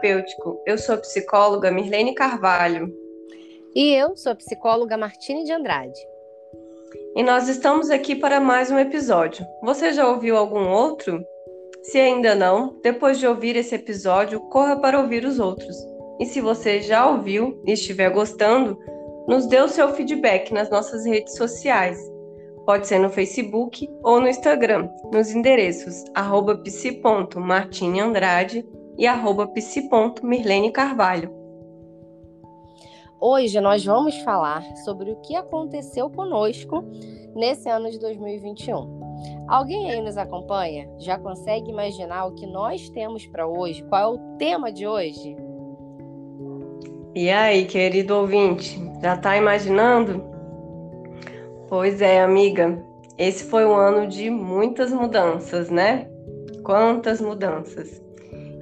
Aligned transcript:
terapêutico. 0.00 0.60
Eu 0.66 0.78
sou 0.78 0.94
a 0.94 0.98
psicóloga 0.98 1.70
Mirlene 1.70 2.14
Carvalho. 2.14 2.92
E 3.74 3.94
eu 3.94 4.16
sou 4.16 4.32
a 4.32 4.34
psicóloga 4.34 4.96
Martine 4.96 5.44
de 5.44 5.52
Andrade. 5.52 6.00
E 7.14 7.22
nós 7.22 7.48
estamos 7.48 7.90
aqui 7.90 8.16
para 8.16 8.40
mais 8.40 8.70
um 8.70 8.78
episódio. 8.78 9.46
Você 9.62 9.92
já 9.92 10.08
ouviu 10.08 10.36
algum 10.36 10.68
outro? 10.68 11.22
Se 11.82 11.98
ainda 11.98 12.34
não, 12.34 12.78
depois 12.82 13.18
de 13.18 13.26
ouvir 13.26 13.56
esse 13.56 13.74
episódio, 13.74 14.40
corra 14.48 14.76
para 14.76 14.98
ouvir 14.98 15.24
os 15.24 15.38
outros. 15.38 15.76
E 16.18 16.26
se 16.26 16.40
você 16.40 16.80
já 16.80 17.08
ouviu 17.08 17.62
e 17.66 17.72
estiver 17.72 18.10
gostando, 18.10 18.78
nos 19.28 19.46
dê 19.46 19.60
o 19.60 19.68
seu 19.68 19.94
feedback 19.94 20.52
nas 20.52 20.70
nossas 20.70 21.06
redes 21.06 21.36
sociais. 21.36 21.98
Pode 22.66 22.86
ser 22.86 22.98
no 22.98 23.10
Facebook 23.10 23.88
ou 24.02 24.20
no 24.20 24.28
Instagram, 24.28 24.88
nos 25.12 25.30
endereços 25.30 26.04
arroba 26.14 26.58
psi.martineandrade 26.58 28.64
e 29.00 29.06
arroba 29.06 29.46
psi.mirlene 29.46 30.70
Hoje 33.18 33.58
nós 33.58 33.82
vamos 33.82 34.14
falar 34.18 34.62
sobre 34.84 35.10
o 35.10 35.16
que 35.22 35.34
aconteceu 35.34 36.10
conosco 36.10 36.84
nesse 37.34 37.70
ano 37.70 37.90
de 37.90 37.98
2021. 37.98 39.00
Alguém 39.48 39.90
aí 39.90 40.02
nos 40.02 40.18
acompanha? 40.18 40.86
Já 40.98 41.18
consegue 41.18 41.70
imaginar 41.70 42.26
o 42.26 42.34
que 42.34 42.46
nós 42.46 42.90
temos 42.90 43.26
para 43.26 43.46
hoje? 43.46 43.82
Qual 43.84 44.02
é 44.02 44.06
o 44.06 44.36
tema 44.36 44.70
de 44.70 44.86
hoje? 44.86 45.34
E 47.14 47.30
aí, 47.30 47.64
querido 47.64 48.14
ouvinte, 48.14 48.78
já 49.00 49.14
está 49.14 49.34
imaginando? 49.34 50.22
Pois 51.68 52.02
é, 52.02 52.20
amiga, 52.20 52.84
esse 53.16 53.44
foi 53.44 53.64
um 53.64 53.74
ano 53.74 54.06
de 54.06 54.28
muitas 54.28 54.92
mudanças, 54.92 55.70
né? 55.70 56.06
Quantas 56.62 57.20
mudanças! 57.20 58.09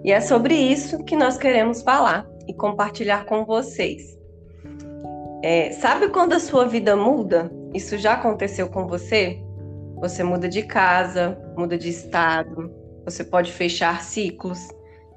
E 0.05 0.13
é 0.13 0.21
sobre 0.21 0.55
isso 0.55 1.05
que 1.05 1.17
nós 1.17 1.37
queremos 1.37 1.83
falar 1.83 2.27
e 2.47 2.55
compartilhar 2.55 3.25
com 3.25 3.45
vocês. 3.45 4.19
É, 5.43 5.73
sabe 5.73 6.09
quando 6.09 6.33
a 6.33 6.41
sua 6.41 6.67
vida 6.67 6.97
muda? 6.97 7.51
Isso 7.75 7.99
já 7.99 8.15
aconteceu 8.15 8.69
com 8.69 8.87
você? 8.87 9.41
Você 10.01 10.23
muda 10.23 10.49
de 10.49 10.63
casa, 10.63 11.39
muda 11.57 11.77
de 11.77 11.89
estado, 11.89 12.71
você 13.05 13.25
pode 13.25 13.53
fechar 13.53 14.03
ciclos, 14.03 14.59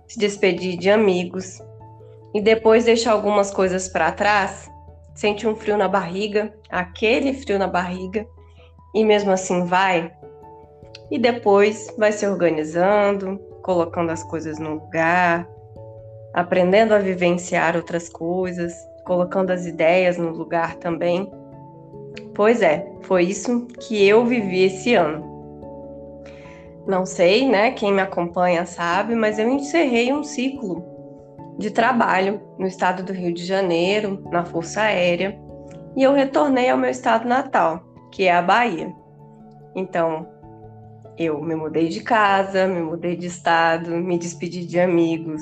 se 0.07 0.19
despedir 0.19 0.77
de 0.77 0.89
amigos, 0.89 1.59
e 2.33 2.41
depois 2.41 2.85
deixar 2.85 3.11
algumas 3.11 3.51
coisas 3.51 3.87
para 3.87 4.11
trás, 4.11 4.69
sente 5.13 5.47
um 5.47 5.55
frio 5.55 5.77
na 5.77 5.87
barriga, 5.87 6.53
aquele 6.69 7.33
frio 7.33 7.59
na 7.59 7.67
barriga, 7.67 8.25
e 8.93 9.03
mesmo 9.03 9.31
assim 9.31 9.65
vai. 9.65 10.11
E 11.09 11.19
depois 11.19 11.93
vai 11.97 12.11
se 12.11 12.25
organizando, 12.25 13.39
colocando 13.61 14.11
as 14.11 14.23
coisas 14.23 14.59
no 14.59 14.75
lugar, 14.75 15.47
aprendendo 16.33 16.93
a 16.93 16.99
vivenciar 16.99 17.75
outras 17.75 18.09
coisas, 18.09 18.73
colocando 19.05 19.51
as 19.51 19.65
ideias 19.65 20.17
no 20.17 20.29
lugar 20.29 20.75
também. 20.75 21.31
Pois 22.33 22.61
é, 22.61 22.89
foi 23.01 23.23
isso 23.23 23.67
que 23.79 24.05
eu 24.05 24.25
vivi 24.25 24.63
esse 24.63 24.95
ano. 24.95 25.29
Não 26.87 27.05
sei, 27.05 27.47
né? 27.47 27.71
Quem 27.71 27.93
me 27.93 28.01
acompanha 28.01 28.65
sabe, 28.65 29.15
mas 29.15 29.37
eu 29.37 29.49
encerrei 29.49 30.11
um 30.11 30.23
ciclo 30.23 30.83
de 31.57 31.69
trabalho 31.69 32.41
no 32.57 32.65
estado 32.65 33.03
do 33.03 33.13
Rio 33.13 33.33
de 33.33 33.45
Janeiro, 33.45 34.23
na 34.31 34.43
Força 34.43 34.81
Aérea, 34.81 35.39
e 35.95 36.01
eu 36.01 36.13
retornei 36.13 36.69
ao 36.69 36.77
meu 36.77 36.89
estado 36.89 37.27
natal, 37.27 37.83
que 38.11 38.23
é 38.23 38.33
a 38.33 38.41
Bahia. 38.41 38.91
Então, 39.75 40.27
eu 41.23 41.41
me 41.41 41.55
mudei 41.55 41.87
de 41.87 42.01
casa, 42.01 42.67
me 42.67 42.81
mudei 42.81 43.15
de 43.15 43.27
estado, 43.27 43.91
me 43.91 44.17
despedi 44.17 44.65
de 44.65 44.79
amigos, 44.79 45.41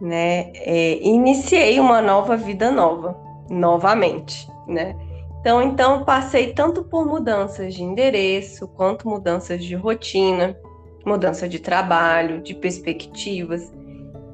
né? 0.00 0.52
É, 0.54 0.98
iniciei 1.02 1.78
uma 1.80 2.00
nova 2.00 2.36
vida 2.36 2.70
nova, 2.70 3.16
novamente, 3.50 4.48
né? 4.66 4.96
Então, 5.40 5.62
então 5.62 6.04
passei 6.04 6.52
tanto 6.52 6.84
por 6.84 7.06
mudanças 7.06 7.74
de 7.74 7.82
endereço, 7.82 8.68
quanto 8.68 9.08
mudanças 9.08 9.64
de 9.64 9.74
rotina, 9.74 10.56
mudança 11.06 11.48
de 11.48 11.58
trabalho, 11.58 12.42
de 12.42 12.54
perspectivas 12.54 13.72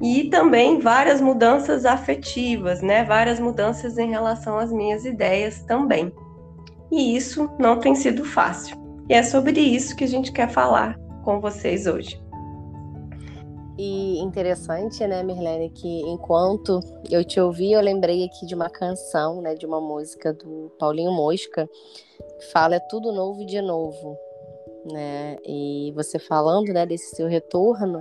e 0.01 0.25
também 0.25 0.81
várias 0.81 1.21
mudanças 1.21 1.85
afetivas, 1.85 2.83
né? 2.83 3.05
Várias 3.05 3.39
mudanças 3.39 3.97
em 3.97 4.11
relação 4.11 4.59
às 4.59 4.73
minhas 4.73 5.05
ideias 5.05 5.63
também. 5.63 6.13
E 6.91 7.17
isso 7.17 7.51
não 7.59 7.79
tem 7.79 7.95
sido 7.95 8.25
fácil. 8.25 8.84
E 9.09 9.15
é 9.15 9.23
sobre 9.23 9.61
isso 9.61 9.95
que 9.97 10.05
a 10.05 10.09
gente 10.09 10.33
quer 10.33 10.49
falar 10.49 10.99
com 11.25 11.41
vocês 11.41 11.87
hoje. 11.87 12.23
E 13.77 14.19
interessante, 14.21 15.05
né, 15.07 15.23
Mirlene, 15.23 15.69
que 15.71 16.01
enquanto 16.03 16.81
eu 17.11 17.25
te 17.25 17.41
ouvi, 17.41 17.73
eu 17.73 17.81
lembrei 17.81 18.25
aqui 18.25 18.47
de 18.47 18.55
uma 18.55 18.71
canção, 18.71 19.43
né, 19.43 19.55
de 19.55 19.67
uma 19.67 19.81
música 19.81 20.33
do 20.33 20.73
Paulinho 20.79 21.11
Mosca, 21.11 21.69
que 22.39 22.47
fala 22.53 22.77
é 22.77 22.81
tudo 22.81 23.13
novo 23.13 23.45
de 23.45 23.61
novo, 23.61 24.17
né? 24.93 25.37
E 25.45 25.93
você 25.97 26.21
falando, 26.21 26.73
né, 26.73 26.87
desse 26.87 27.17
seu 27.17 27.27
retorno, 27.27 28.01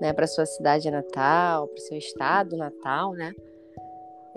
né, 0.00 0.12
para 0.12 0.26
sua 0.26 0.44
cidade 0.44 0.90
natal, 0.90 1.68
para 1.68 1.76
o 1.76 1.82
seu 1.82 1.96
estado 1.96 2.56
natal, 2.56 3.12
né? 3.12 3.32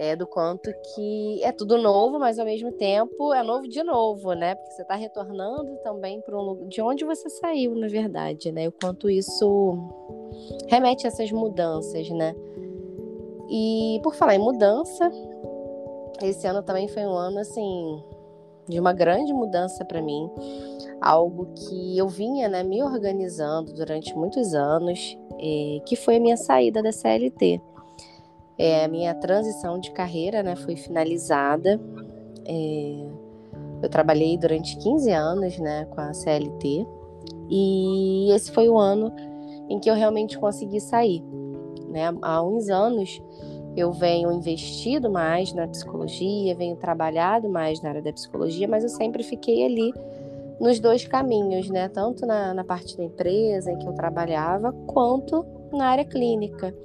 É 0.02 0.16
do 0.16 0.26
quanto 0.26 0.72
que 0.96 1.44
é 1.44 1.52
tudo 1.52 1.78
novo, 1.78 2.18
mas 2.20 2.40
ao 2.40 2.46
mesmo 2.46 2.72
tempo 2.72 3.34
é 3.34 3.44
novo 3.44 3.68
de 3.68 3.84
novo, 3.84 4.32
né? 4.32 4.56
Porque 4.56 4.72
você 4.72 4.82
está 4.82 4.96
retornando 4.96 5.76
também 5.84 6.22
para 6.22 6.38
um 6.38 6.42
lugar 6.42 6.70
de 6.70 6.82
onde 6.82 7.04
você 7.04 7.30
saiu, 7.30 7.76
na 7.76 7.90
verdade, 7.90 8.50
né? 8.50 8.70
O 8.70 8.72
quanto 8.72 9.10
isso 9.10 9.78
remete 10.70 11.06
a 11.06 11.10
essas 11.10 11.30
mudanças, 11.34 12.10
né? 12.12 12.34
E 13.50 14.00
por 14.02 14.16
falar 14.16 14.36
em 14.36 14.40
mudança, 14.40 15.12
esse 16.24 16.48
ano 16.48 16.64
também 16.64 16.88
foi 16.88 17.06
um 17.06 17.14
ano 17.14 17.40
assim 17.40 18.02
de 18.70 18.80
uma 18.80 18.94
grande 18.94 19.34
mudança 19.34 19.84
para 19.84 20.02
mim, 20.02 20.30
algo 21.02 21.48
que 21.56 21.98
eu 21.98 22.08
vinha, 22.08 22.48
né, 22.48 22.64
me 22.64 22.82
organizando 22.84 23.74
durante 23.74 24.16
muitos 24.16 24.54
anos 24.54 25.18
é, 25.40 25.80
que 25.86 25.96
foi 25.96 26.18
a 26.18 26.20
minha 26.20 26.38
saída 26.38 26.84
da 26.84 26.92
CLT. 26.92 27.60
É, 28.60 28.84
a 28.84 28.88
minha 28.90 29.16
transição 29.16 29.80
de 29.80 29.90
carreira 29.92 30.44
né, 30.44 30.56
foi 30.58 30.76
finalizada. 30.76 31.80
É, 32.46 33.08
eu 33.82 33.90
trabalhei 33.90 34.38
durante 34.38 34.78
15 34.78 35.10
anos 35.12 35.58
né, 35.58 35.86
com 35.86 36.02
a 36.02 36.14
CLT 36.14 36.86
e 37.50 38.32
esse 38.34 38.52
foi 38.52 38.68
o 38.68 38.78
ano 38.78 39.12
em 39.70 39.80
que 39.80 39.90
eu 39.90 39.96
realmente 39.96 40.38
consegui 40.38 40.82
sair. 40.82 41.24
Né? 41.88 42.14
Há 42.22 42.44
uns 42.44 42.70
anos 42.70 43.22
eu 43.78 43.94
venho 43.94 44.32
investido 44.32 45.10
mais 45.10 45.54
na 45.54 45.68
psicologia, 45.68 46.54
venho 46.56 46.76
trabalhado 46.76 47.48
mais 47.48 47.82
na 47.82 47.90
área 47.90 48.02
da 48.02 48.12
psicologia, 48.12 48.68
mas 48.68 48.84
eu 48.84 48.90
sempre 48.90 49.24
fiquei 49.24 49.66
ali 49.66 49.94
nos 50.60 50.80
dois 50.80 51.06
caminhos, 51.06 51.70
né? 51.70 51.88
Tanto 51.88 52.26
na, 52.26 52.54
na 52.54 52.64
parte 52.66 52.98
da 52.98 53.04
empresa 53.04 53.72
em 53.72 53.78
que 53.78 53.88
eu 53.88 53.94
trabalhava, 53.94 54.74
quanto 54.88 55.46
na 55.72 55.88
área 55.88 56.04
clínica. 56.04 56.76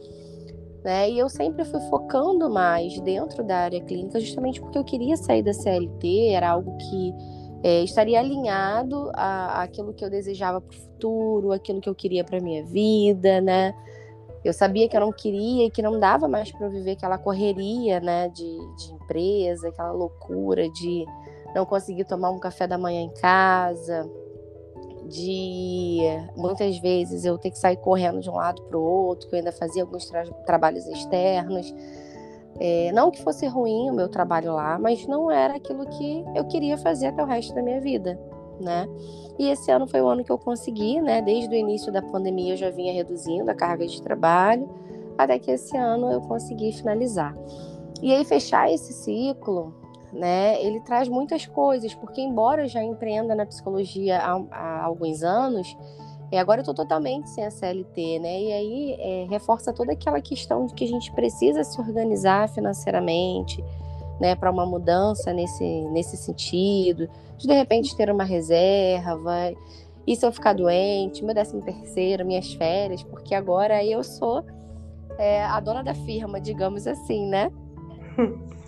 Né? 0.85 1.11
E 1.11 1.19
eu 1.19 1.31
sempre 1.31 1.65
fui 1.65 1.81
focando 1.89 2.51
mais 2.51 3.01
dentro 3.01 3.43
da 3.43 3.57
área 3.57 3.81
clínica, 3.81 4.21
justamente 4.21 4.61
porque 4.61 4.77
eu 4.77 4.85
queria 4.85 5.17
sair 5.17 5.43
da 5.43 5.55
CLT, 5.55 6.29
era 6.29 6.51
algo 6.51 6.77
que 6.77 7.15
é, 7.63 7.83
estaria 7.83 8.21
alinhado 8.21 9.11
àquilo 9.15 9.95
que 9.95 10.05
eu 10.05 10.11
desejava 10.11 10.61
para 10.61 10.77
o 10.77 10.79
futuro, 10.79 11.53
aquilo 11.53 11.81
que 11.81 11.89
eu 11.89 11.95
queria 11.95 12.23
para 12.23 12.39
minha 12.39 12.63
vida, 12.67 13.41
né? 13.41 13.75
Eu 14.45 14.53
sabia 14.53 14.87
que 14.87 14.95
eu 14.95 15.01
não 15.01 15.11
queria 15.11 15.65
e 15.65 15.71
que 15.71 15.81
não 15.81 15.99
dava 15.99 16.29
mais 16.29 16.53
para 16.53 16.67
eu 16.67 16.71
viver 16.71 16.91
aquela 16.91 17.17
correria, 17.17 17.99
né, 17.99 18.29
de, 18.29 18.59
de 18.77 18.93
empresa, 18.93 19.69
aquela 19.69 19.93
loucura 19.93 20.69
de 20.69 21.07
não 21.55 21.65
conseguir 21.65 22.05
tomar 22.05 22.29
um 22.29 22.39
café 22.39 22.67
da 22.67 22.77
manhã 22.77 23.01
em 23.01 23.15
casa, 23.15 24.07
de 25.07 26.01
muitas 26.37 26.79
vezes 26.79 27.25
eu 27.25 27.39
ter 27.39 27.51
que 27.51 27.59
sair 27.59 27.77
correndo 27.77 28.21
de 28.21 28.31
um 28.31 28.35
lado 28.35 28.63
para 28.63 28.79
o 28.79 28.83
outro, 28.83 29.29
que 29.29 29.35
eu 29.35 29.39
ainda 29.39 29.53
fazia 29.53 29.83
alguns 29.83 30.07
tra 30.07 30.25
trabalhos 30.47 30.87
externos. 30.87 31.75
É, 32.59 32.93
não 32.93 33.11
que 33.11 33.23
fosse 33.23 33.47
ruim 33.47 33.91
o 33.91 33.93
meu 33.93 34.09
trabalho 34.09 34.55
lá, 34.55 34.79
mas 34.79 35.07
não 35.07 35.31
era 35.31 35.57
aquilo 35.57 35.87
que 35.87 36.25
eu 36.35 36.45
queria 36.45 36.79
fazer 36.79 37.09
até 37.09 37.23
o 37.23 37.27
resto 37.27 37.53
da 37.55 37.63
minha 37.63 37.81
vida, 37.81 38.19
né? 38.61 38.87
E 39.39 39.49
esse 39.49 39.71
ano 39.73 39.89
foi 39.89 40.01
o 40.01 40.07
ano 40.07 40.23
que 40.23 40.31
eu 40.31 40.39
consegui, 40.39 41.01
né? 41.01 41.21
Desde 41.21 41.53
o 41.53 41.59
início 41.59 41.93
da 41.93 42.01
pandemia 42.01 42.53
eu 42.53 42.57
já 42.57 42.71
vinha 42.71 42.93
reduzindo 42.93 43.51
a 43.51 43.55
carga 43.55 43.85
de 43.87 44.01
trabalho, 44.01 44.69
até 45.19 45.39
que 45.39 45.51
esse 45.51 45.77
ano 45.77 46.13
eu 46.13 46.21
consegui 46.21 46.73
finalizar. 46.73 47.37
E 48.01 48.13
aí 48.13 48.25
fechar 48.25 48.71
esse 48.73 48.93
ciclo 48.93 49.75
né? 50.15 50.63
Ele 50.63 50.81
traz 50.81 51.09
muitas 51.09 51.45
coisas, 51.45 51.95
porque 51.95 52.21
embora 52.21 52.63
eu 52.63 52.69
já 52.69 52.83
empreenda 52.83 53.35
na 53.35 53.45
psicologia 53.45 54.19
há, 54.19 54.43
há 54.51 54.85
alguns 54.85 55.23
anos, 55.23 55.77
é, 56.31 56.39
agora 56.39 56.61
eu 56.61 56.63
estou 56.63 56.75
totalmente 56.75 57.29
sem 57.31 57.45
a 57.45 57.51
CLT, 57.51 58.19
né? 58.21 58.43
E 58.43 58.53
aí 58.53 58.97
é, 58.99 59.27
reforça 59.29 59.73
toda 59.73 59.93
aquela 59.93 60.21
questão 60.21 60.67
de 60.67 60.75
que 60.75 60.85
a 60.85 60.89
gente 60.89 61.13
precisa 61.13 61.63
se 61.65 61.81
organizar 61.81 62.49
financeiramente, 62.49 63.63
né? 64.21 64.35
Para 64.35 64.51
uma 64.51 64.65
mudança 64.65 65.33
nesse, 65.33 65.65
nesse 65.91 66.17
sentido, 66.17 67.09
de 67.37 67.47
de 67.47 67.55
repente 67.55 67.97
ter 67.97 68.11
uma 68.11 68.25
reserva. 68.25 69.53
E 70.07 70.15
se 70.17 70.25
eu 70.25 70.33
ficar 70.33 70.53
doente, 70.53 71.25
meu 71.25 71.35
décimo 71.35 71.63
terceiro, 71.63 72.27
minhas 72.27 72.53
férias, 72.53 73.03
porque 73.03 73.35
agora 73.35 73.85
eu 73.85 74.05
sou 74.05 74.45
é, 75.19 75.45
a 75.45 75.59
dona 75.61 75.83
da 75.83 75.95
firma, 75.95 76.41
digamos 76.41 76.87
assim, 76.87 77.27
né? 77.27 77.51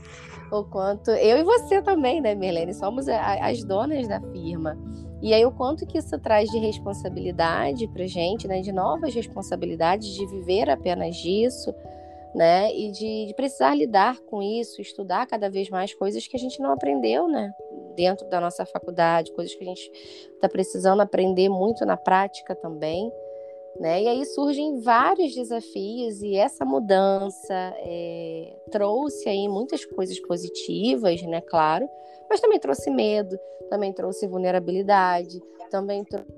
o 0.51 0.65
quanto 0.65 1.11
eu 1.11 1.39
e 1.39 1.43
você 1.43 1.83
também, 1.83 2.21
né, 2.21 2.35
Merlene, 2.35 2.75
somos 2.75 3.09
as 3.09 3.65
donas 3.65 4.07
da 4.07 4.21
firma. 4.21 4.77
E 5.23 5.33
aí 5.33 5.45
o 5.45 5.51
quanto 5.51 5.87
que 5.87 5.99
isso 5.99 6.19
traz 6.19 6.49
de 6.51 6.59
responsabilidade 6.59 7.89
para 7.89 8.07
gente, 8.07 8.47
né, 8.47 8.61
de 8.61 8.73
novas 8.73 9.15
responsabilidades, 9.15 10.09
de 10.09 10.27
viver 10.27 10.69
apenas 10.69 11.17
disso, 11.17 11.75
né, 12.35 12.71
e 12.75 12.91
de, 12.93 13.27
de 13.27 13.35
precisar 13.35 13.75
lidar 13.75 14.19
com 14.21 14.43
isso, 14.43 14.81
estudar 14.81 15.27
cada 15.27 15.49
vez 15.49 15.71
mais 15.71 15.95
coisas 15.95 16.27
que 16.27 16.37
a 16.37 16.39
gente 16.39 16.61
não 16.61 16.71
aprendeu, 16.71 17.29
né, 17.29 17.51
dentro 17.97 18.29
da 18.29 18.41
nossa 18.41 18.67
faculdade, 18.67 19.33
coisas 19.33 19.55
que 19.55 19.65
a 19.65 19.67
gente 19.67 19.91
está 20.35 20.49
precisando 20.49 21.01
aprender 21.01 21.49
muito 21.49 21.85
na 21.87 21.97
prática 21.97 22.55
também. 22.55 23.11
Né? 23.81 24.05
E 24.05 24.09
aí 24.09 24.25
surgem 24.25 24.81
vários 24.81 25.35
desafios 25.35 26.23
e 26.23 26.35
essa 26.37 26.65
mudança 26.65 27.55
é, 27.79 28.57
trouxe 28.71 29.29
aí 29.29 29.47
muitas 29.49 29.85
coisas 29.85 30.19
positivas, 30.21 31.21
né? 31.23 31.43
Claro, 31.43 31.87
mas 32.29 32.41
também 32.41 32.59
trouxe 32.59 32.91
medo, 32.91 33.39
também 33.69 33.93
trouxe 33.93 34.27
vulnerabilidade, 34.27 35.43
também 35.71 36.05
trouxe 36.05 36.33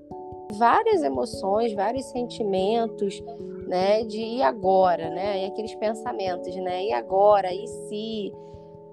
várias 0.56 1.02
emoções, 1.02 1.72
vários 1.74 2.06
sentimentos, 2.06 3.22
né? 3.66 4.02
De 4.04 4.18
e 4.18 4.42
agora, 4.42 5.10
né? 5.10 5.44
E 5.44 5.46
aqueles 5.46 5.74
pensamentos, 5.74 6.54
né? 6.56 6.86
E 6.86 6.92
agora, 6.92 7.52
e 7.52 7.66
se? 7.66 8.32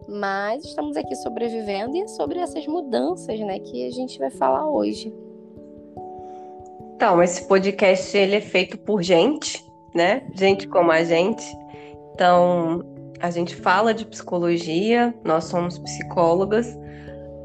Mas 0.07 0.63
estamos 0.63 0.95
aqui 0.97 1.15
sobrevivendo 1.15 1.95
e 1.95 2.01
é 2.01 2.07
sobre 2.07 2.39
essas 2.39 2.67
mudanças, 2.67 3.39
né? 3.39 3.59
Que 3.59 3.87
a 3.87 3.91
gente 3.91 4.19
vai 4.19 4.29
falar 4.29 4.69
hoje. 4.69 5.11
Então, 6.95 7.21
esse 7.21 7.45
podcast 7.45 8.17
ele 8.17 8.37
é 8.37 8.41
feito 8.41 8.77
por 8.77 9.03
gente, 9.03 9.61
né? 9.93 10.25
Gente 10.33 10.65
como 10.65 10.91
a 10.91 11.03
gente. 11.03 11.45
Então, 12.13 12.81
a 13.19 13.29
gente 13.29 13.53
fala 13.53 13.93
de 13.93 14.05
psicologia, 14.05 15.13
nós 15.25 15.43
somos 15.43 15.77
psicólogas, 15.77 16.73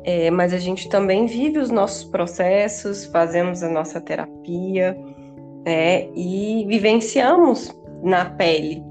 é, 0.04 0.30
mas 0.30 0.54
a 0.54 0.58
gente 0.58 0.88
também 0.88 1.26
vive 1.26 1.58
os 1.58 1.68
nossos 1.68 2.04
processos, 2.04 3.06
fazemos 3.06 3.64
a 3.64 3.68
nossa 3.68 4.00
terapia, 4.00 4.96
né? 5.66 6.08
E 6.14 6.64
vivenciamos 6.68 7.76
na 8.04 8.26
pele 8.26 8.84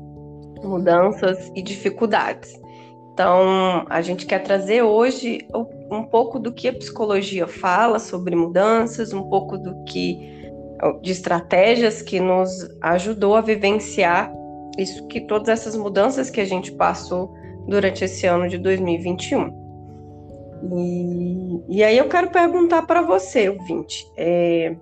mudanças 0.62 1.50
e 1.56 1.62
dificuldades. 1.62 2.54
Então, 3.14 3.86
a 3.90 4.02
gente 4.02 4.26
quer 4.26 4.40
trazer 4.40 4.82
hoje 4.82 5.48
um 5.90 6.04
pouco 6.04 6.38
do 6.38 6.52
que 6.52 6.68
a 6.68 6.74
psicologia 6.74 7.48
fala 7.48 7.98
sobre 7.98 8.36
mudanças, 8.36 9.14
um 9.14 9.24
pouco 9.24 9.58
do 9.58 9.86
que 9.86 10.39
de 11.02 11.12
estratégias 11.12 12.02
que 12.02 12.20
nos 12.20 12.50
ajudou 12.82 13.36
a 13.36 13.42
vivenciar 13.42 14.32
isso 14.78 15.08
que 15.08 15.22
todas 15.22 15.50
essas 15.50 15.76
mudanças 15.76 16.30
que 16.30 16.40
a 16.40 16.46
gente 16.46 16.72
passou 16.72 17.34
durante 17.68 18.04
esse 18.06 18.26
ano 18.26 18.48
de 18.48 18.58
2021. 18.58 19.60
E, 20.72 21.78
e 21.78 21.84
aí 21.84 21.98
eu 21.98 22.08
quero 22.08 22.30
perguntar 22.30 22.84
para 22.84 23.02
você, 23.02 23.50
ouvinte, 23.50 24.10
é, 24.18 24.76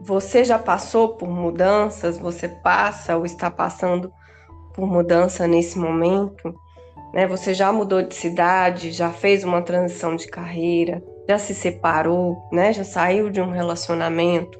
você 0.00 0.44
já 0.44 0.58
passou 0.58 1.10
por 1.10 1.28
mudanças? 1.28 2.18
Você 2.18 2.48
passa 2.48 3.16
ou 3.16 3.24
está 3.24 3.50
passando 3.50 4.12
por 4.74 4.86
mudança 4.86 5.46
nesse 5.46 5.78
momento? 5.78 6.54
Né? 7.12 7.26
Você 7.26 7.52
já 7.52 7.72
mudou 7.72 8.02
de 8.02 8.14
cidade? 8.14 8.92
Já 8.92 9.10
fez 9.10 9.44
uma 9.44 9.62
transição 9.62 10.16
de 10.16 10.26
carreira? 10.28 11.02
Já 11.30 11.38
se 11.38 11.54
separou, 11.54 12.42
né? 12.50 12.72
Já 12.72 12.82
saiu 12.82 13.30
de 13.30 13.40
um 13.40 13.50
relacionamento, 13.50 14.58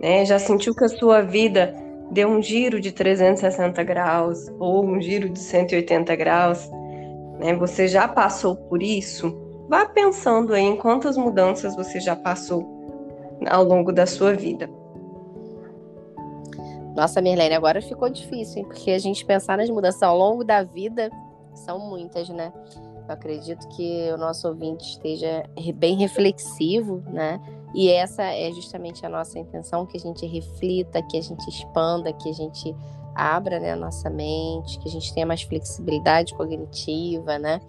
né? 0.00 0.24
Já 0.24 0.36
sentiu 0.36 0.74
que 0.74 0.84
a 0.84 0.88
sua 0.88 1.22
vida 1.22 1.72
deu 2.10 2.28
um 2.28 2.42
giro 2.42 2.80
de 2.80 2.90
360 2.90 3.82
graus 3.84 4.52
ou 4.58 4.84
um 4.84 5.00
giro 5.00 5.28
de 5.28 5.38
180 5.38 6.16
graus, 6.16 6.68
né? 7.38 7.54
Você 7.54 7.86
já 7.86 8.08
passou 8.08 8.56
por 8.56 8.82
isso? 8.82 9.32
Vá 9.68 9.86
pensando 9.86 10.54
aí 10.54 10.64
em 10.64 10.76
quantas 10.76 11.16
mudanças 11.16 11.76
você 11.76 12.00
já 12.00 12.16
passou 12.16 12.64
ao 13.48 13.62
longo 13.62 13.92
da 13.92 14.06
sua 14.06 14.32
vida. 14.32 14.68
Nossa, 16.96 17.20
Mirlene, 17.20 17.54
agora 17.54 17.80
ficou 17.80 18.08
difícil, 18.08 18.58
hein? 18.58 18.64
porque 18.64 18.90
a 18.90 18.98
gente 18.98 19.24
pensar 19.24 19.58
nas 19.58 19.70
mudanças 19.70 20.02
ao 20.02 20.16
longo 20.16 20.42
da 20.42 20.64
vida 20.64 21.10
são 21.54 21.78
muitas, 21.78 22.28
né? 22.28 22.52
Eu 23.08 23.14
acredito 23.14 23.68
que 23.68 24.10
o 24.12 24.16
nosso 24.16 24.48
ouvinte 24.48 24.84
esteja 24.84 25.48
bem 25.76 25.96
reflexivo, 25.96 27.02
né? 27.06 27.40
E 27.74 27.88
essa 27.90 28.22
é 28.22 28.50
justamente 28.52 29.04
a 29.04 29.08
nossa 29.08 29.38
intenção, 29.38 29.86
que 29.86 29.96
a 29.96 30.00
gente 30.00 30.26
reflita, 30.26 31.02
que 31.02 31.18
a 31.18 31.22
gente 31.22 31.46
expanda, 31.48 32.12
que 32.12 32.28
a 32.28 32.32
gente 32.32 32.74
abra 33.14 33.58
né, 33.58 33.72
a 33.72 33.76
nossa 33.76 34.10
mente, 34.10 34.78
que 34.78 34.88
a 34.88 34.90
gente 34.90 35.12
tenha 35.14 35.26
mais 35.26 35.42
flexibilidade 35.42 36.34
cognitiva, 36.34 37.38
né? 37.38 37.60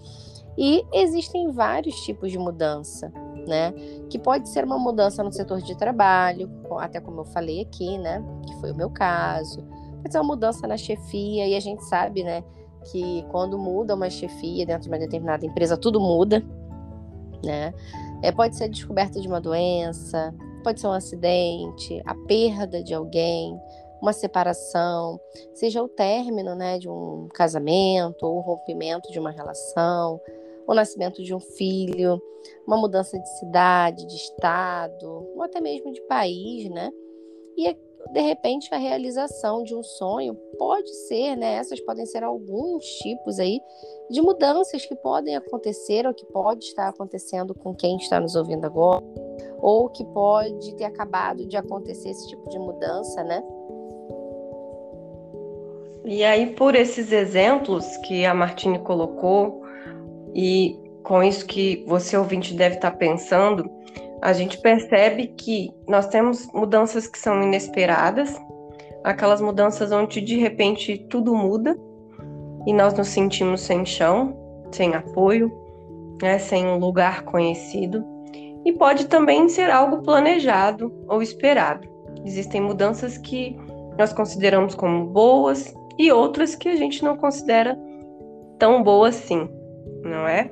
E 0.57 0.83
existem 0.91 1.51
vários 1.51 1.95
tipos 2.01 2.31
de 2.31 2.39
mudança, 2.39 3.11
né? 3.47 3.71
Que 4.09 4.17
pode 4.17 4.49
ser 4.49 4.65
uma 4.65 4.79
mudança 4.79 5.23
no 5.23 5.31
setor 5.31 5.61
de 5.61 5.77
trabalho, 5.77 6.49
até 6.79 6.99
como 6.99 7.21
eu 7.21 7.25
falei 7.25 7.61
aqui, 7.61 7.97
né? 7.99 8.23
Que 8.47 8.55
foi 8.59 8.71
o 8.71 8.75
meu 8.75 8.89
caso. 8.89 9.61
Pode 10.01 10.11
ser 10.11 10.17
uma 10.17 10.27
mudança 10.27 10.65
na 10.67 10.77
chefia, 10.77 11.47
e 11.47 11.55
a 11.55 11.59
gente 11.59 11.83
sabe, 11.85 12.23
né? 12.23 12.43
Que 12.85 13.25
quando 13.31 13.57
muda 13.57 13.95
uma 13.95 14.09
chefia 14.09 14.65
dentro 14.65 14.83
de 14.83 14.89
uma 14.89 15.00
determinada 15.00 15.45
empresa, 15.45 15.77
tudo 15.77 16.00
muda, 16.00 16.44
né? 17.44 17.74
É, 18.24 18.31
pode 18.31 18.56
ser 18.56 18.65
a 18.65 18.68
descoberta 18.68 19.19
de 19.19 19.27
uma 19.27 19.39
doença, 19.39 20.33
pode 20.63 20.81
ser 20.81 20.88
um 20.88 20.91
acidente, 20.91 22.01
a 22.06 22.15
perda 22.27 22.83
de 22.83 22.94
alguém, 22.94 23.59
uma 24.01 24.13
separação, 24.13 25.19
seja 25.53 25.83
o 25.83 25.88
término 25.88 26.56
né, 26.56 26.77
de 26.79 26.89
um 26.89 27.27
casamento 27.33 28.24
ou 28.24 28.38
o 28.38 28.41
rompimento 28.41 29.12
de 29.12 29.19
uma 29.19 29.31
relação, 29.31 30.19
o 30.68 30.73
nascimento 30.73 31.23
de 31.23 31.33
um 31.33 31.39
filho, 31.39 32.21
uma 32.65 32.77
mudança 32.77 33.19
de 33.19 33.30
cidade, 33.39 34.06
de 34.06 34.15
estado, 34.15 35.27
ou 35.35 35.41
até 35.44 35.62
mesmo 35.62 35.91
de 35.91 36.01
país, 36.01 36.69
né? 36.69 36.91
E 37.56 37.68
de 38.12 38.21
repente 38.21 38.74
a 38.74 38.77
realização 38.77 39.63
de 39.63 39.75
um 39.75 39.83
sonho 39.83 40.36
pode 40.57 40.92
ser, 41.07 41.36
né? 41.36 41.56
Essas 41.56 41.80
podem 41.81 42.06
ser 42.06 42.24
alguns 42.24 42.86
tipos 42.86 43.39
aí 43.39 43.59
de 44.09 44.21
mudanças 44.21 44.86
que 44.86 44.95
podem 44.95 45.36
acontecer 45.36 46.06
ou 46.07 46.13
que 46.13 46.25
pode 46.27 46.65
estar 46.65 46.88
acontecendo 46.89 47.54
com 47.54 47.75
quem 47.75 47.98
está 47.98 48.19
nos 48.19 48.36
ouvindo 48.36 48.65
agora, 48.65 49.04
ou 49.59 49.89
que 49.89 50.06
pode 50.06 50.75
ter 50.75 50.86
acabado 50.86 51.45
de 51.45 51.57
acontecer 51.57 52.09
esse 52.09 52.28
tipo 52.28 52.47
de 52.49 52.57
mudança, 52.57 53.23
né? 53.23 53.44
E 56.06 56.23
aí, 56.23 56.54
por 56.54 56.73
esses 56.73 57.11
exemplos 57.11 57.97
que 57.97 58.26
a 58.26 58.33
Martine 58.33 58.80
colocou, 58.80 59.61
e 60.33 60.80
com 61.04 61.21
isso 61.21 61.45
que 61.45 61.83
você 61.85 62.16
ouvinte 62.16 62.54
deve 62.54 62.76
estar 62.76 62.92
pensando, 62.92 63.69
a 64.21 64.33
gente 64.33 64.59
percebe 64.59 65.28
que 65.28 65.71
nós 65.88 66.07
temos 66.07 66.47
mudanças 66.54 67.07
que 67.07 67.19
são 67.19 67.42
inesperadas, 67.44 68.36
aquelas 69.04 69.42
mudanças 69.42 69.92
onde 69.92 70.21
de 70.21 70.38
repente 70.38 70.97
tudo 71.09 71.36
muda 71.36 71.78
e 72.66 72.74
nós 72.74 72.94
nos 72.94 73.07
sentimos 73.07 73.62
sem 73.62 73.86
chão, 73.86 74.36
sem 74.71 74.94
apoio, 74.94 75.52
né, 76.21 76.40
sem 76.40 76.66
um 76.66 76.78
lugar 76.78 77.24
conhecido. 77.24 78.04
E 78.66 78.74
pode 78.74 79.07
também 79.07 79.47
ser 79.47 79.69
algo 79.69 80.02
planejado 80.02 80.92
ou 81.07 81.21
esperado. 81.21 81.88
Existem 82.26 82.59
mudanças 82.59 83.18
que 83.18 83.56
nós 83.97 84.12
consideramos 84.12 84.76
como 84.76 85.06
boas 85.06 85.74
e 85.97 86.12
outras 86.12 86.56
que 86.56 86.68
a 86.68 86.76
gente 86.76 87.04
não 87.04 87.16
considera 87.16 87.78
tão 88.59 88.83
boas 88.83 89.18
assim, 89.18 89.47
não 90.04 90.28
é? 90.28 90.52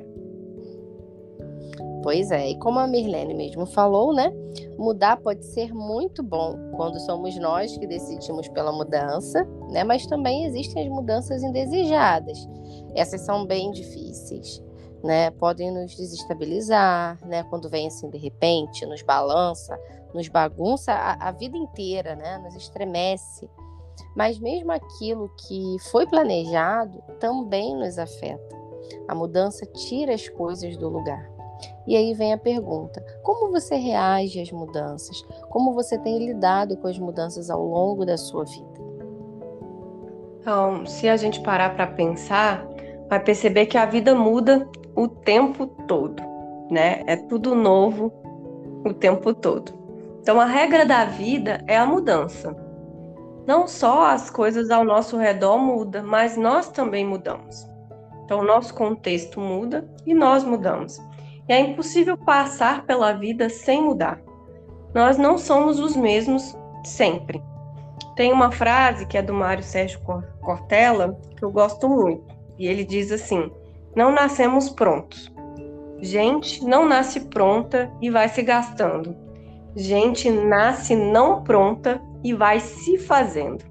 Pois 2.06 2.30
é, 2.30 2.52
e 2.52 2.60
como 2.60 2.78
a 2.78 2.86
Mirlene 2.86 3.34
mesmo 3.34 3.66
falou, 3.66 4.14
né? 4.14 4.32
Mudar 4.78 5.18
pode 5.18 5.44
ser 5.44 5.74
muito 5.74 6.22
bom 6.22 6.56
quando 6.76 7.00
somos 7.00 7.36
nós 7.40 7.76
que 7.80 7.88
decidimos 7.88 8.48
pela 8.50 8.72
mudança, 8.72 9.44
né? 9.72 9.84
Mas 9.84 10.06
também 10.06 10.46
existem 10.46 10.84
as 10.84 10.90
mudanças 10.94 11.42
indesejadas. 11.42 12.48
Essas 12.94 13.22
são 13.22 13.48
bem 13.48 13.72
difíceis, 13.72 14.62
né? 15.04 15.32
Podem 15.32 15.72
nos 15.72 15.96
desestabilizar, 15.96 17.18
né? 17.26 17.42
Quando 17.50 17.70
vem 17.70 17.88
assim 17.88 18.08
de 18.12 18.20
repente, 18.20 18.86
nos 18.86 19.02
balança, 19.02 19.76
nos 20.14 20.28
bagunça 20.28 20.92
a, 20.92 21.30
a 21.30 21.32
vida 21.32 21.58
inteira, 21.58 22.16
né? 22.16 22.38
Nos 22.38 22.54
estremece. 22.56 23.50
Mas 24.16 24.38
mesmo 24.38 24.72
aquilo 24.72 25.28
que 25.48 25.78
foi 25.90 26.06
planejado 26.06 27.02
também 27.20 27.76
nos 27.76 27.98
afeta. 27.98 28.56
A 29.08 29.16
mudança 29.16 29.66
tira 29.66 30.14
as 30.14 30.30
coisas 30.30 30.78
do 30.78 30.88
lugar. 30.88 31.34
E 31.88 31.96
aí 31.96 32.14
vem 32.14 32.34
a 32.34 32.38
pergunta: 32.38 33.04
como 33.24 33.52
você 33.52 33.76
reage 33.76 34.42
às 34.42 34.52
mudanças? 34.52 35.22
Como 35.50 35.74
você 35.74 35.98
tem 35.98 36.18
lidado 36.18 36.78
com 36.78 36.88
as 36.88 36.98
mudanças 36.98 37.50
ao 37.50 37.64
longo 37.64 38.06
da 38.06 38.18
sua 38.18 38.44
vida? 38.46 38.76
Então, 40.40 40.86
se 40.86 41.10
a 41.10 41.18
gente 41.18 41.42
parar 41.42 41.76
para 41.76 41.88
pensar, 41.88 42.68
vai 43.10 43.20
perceber 43.20 43.66
que 43.66 43.78
a 43.78 43.86
vida 43.86 44.14
muda 44.14 44.70
o 44.96 45.08
tempo 45.08 45.66
todo, 45.88 46.22
né? 46.70 47.02
É 47.08 47.16
tudo 47.16 47.56
novo 47.56 48.14
o 48.86 48.94
tempo 48.94 49.34
todo. 49.34 49.74
Então, 50.22 50.40
a 50.40 50.46
regra 50.46 50.86
da 50.86 51.06
vida 51.06 51.64
é 51.68 51.78
a 51.78 51.86
mudança. 51.86 52.56
não 53.48 53.68
só 53.68 54.08
as 54.08 54.30
coisas 54.30 54.72
ao 54.72 54.84
nosso 54.84 55.18
redor 55.18 55.58
mudam, 55.58 56.04
mas 56.06 56.36
nós 56.36 56.70
também 56.70 57.06
mudamos. 57.06 57.68
Então, 58.24 58.40
o 58.40 58.44
nosso 58.44 58.74
contexto 58.74 59.40
muda 59.40 59.88
e 60.06 60.14
nós 60.14 60.44
mudamos. 60.44 61.00
E 61.48 61.54
é 61.54 61.60
impossível 61.60 62.18
passar 62.18 62.86
pela 62.86 63.14
vida 63.14 63.50
sem 63.50 63.84
mudar. 63.84 64.20
Nós 64.94 65.18
não 65.18 65.38
somos 65.38 65.80
os 65.80 65.96
mesmos 65.96 66.56
sempre. 66.84 67.44
Tem 68.16 68.32
uma 68.32 68.52
frase 68.52 69.06
que 69.06 69.18
é 69.18 69.22
do 69.22 69.34
Mário 69.34 69.64
Sérgio 69.64 70.00
Cortella 70.42 71.20
que 71.36 71.44
eu 71.44 71.52
gosto 71.52 71.90
muito. 71.90 72.34
E 72.58 72.68
ele 72.68 72.84
diz 72.84 73.12
assim: 73.12 73.52
Não 73.96 74.12
nascemos 74.12 74.70
prontos. 74.70 75.32
Gente 76.02 76.64
não 76.64 76.88
nasce 76.88 77.22
pronta 77.22 77.92
e 78.02 78.10
vai 78.10 78.30
se 78.30 78.42
gastando. 78.42 79.16
Gente 79.76 80.30
nasce 80.30 80.96
não 80.96 81.44
pronta 81.44 82.02
e 82.24 82.34
vai 82.34 82.60
se 82.60 82.98
fazendo. 82.98 83.64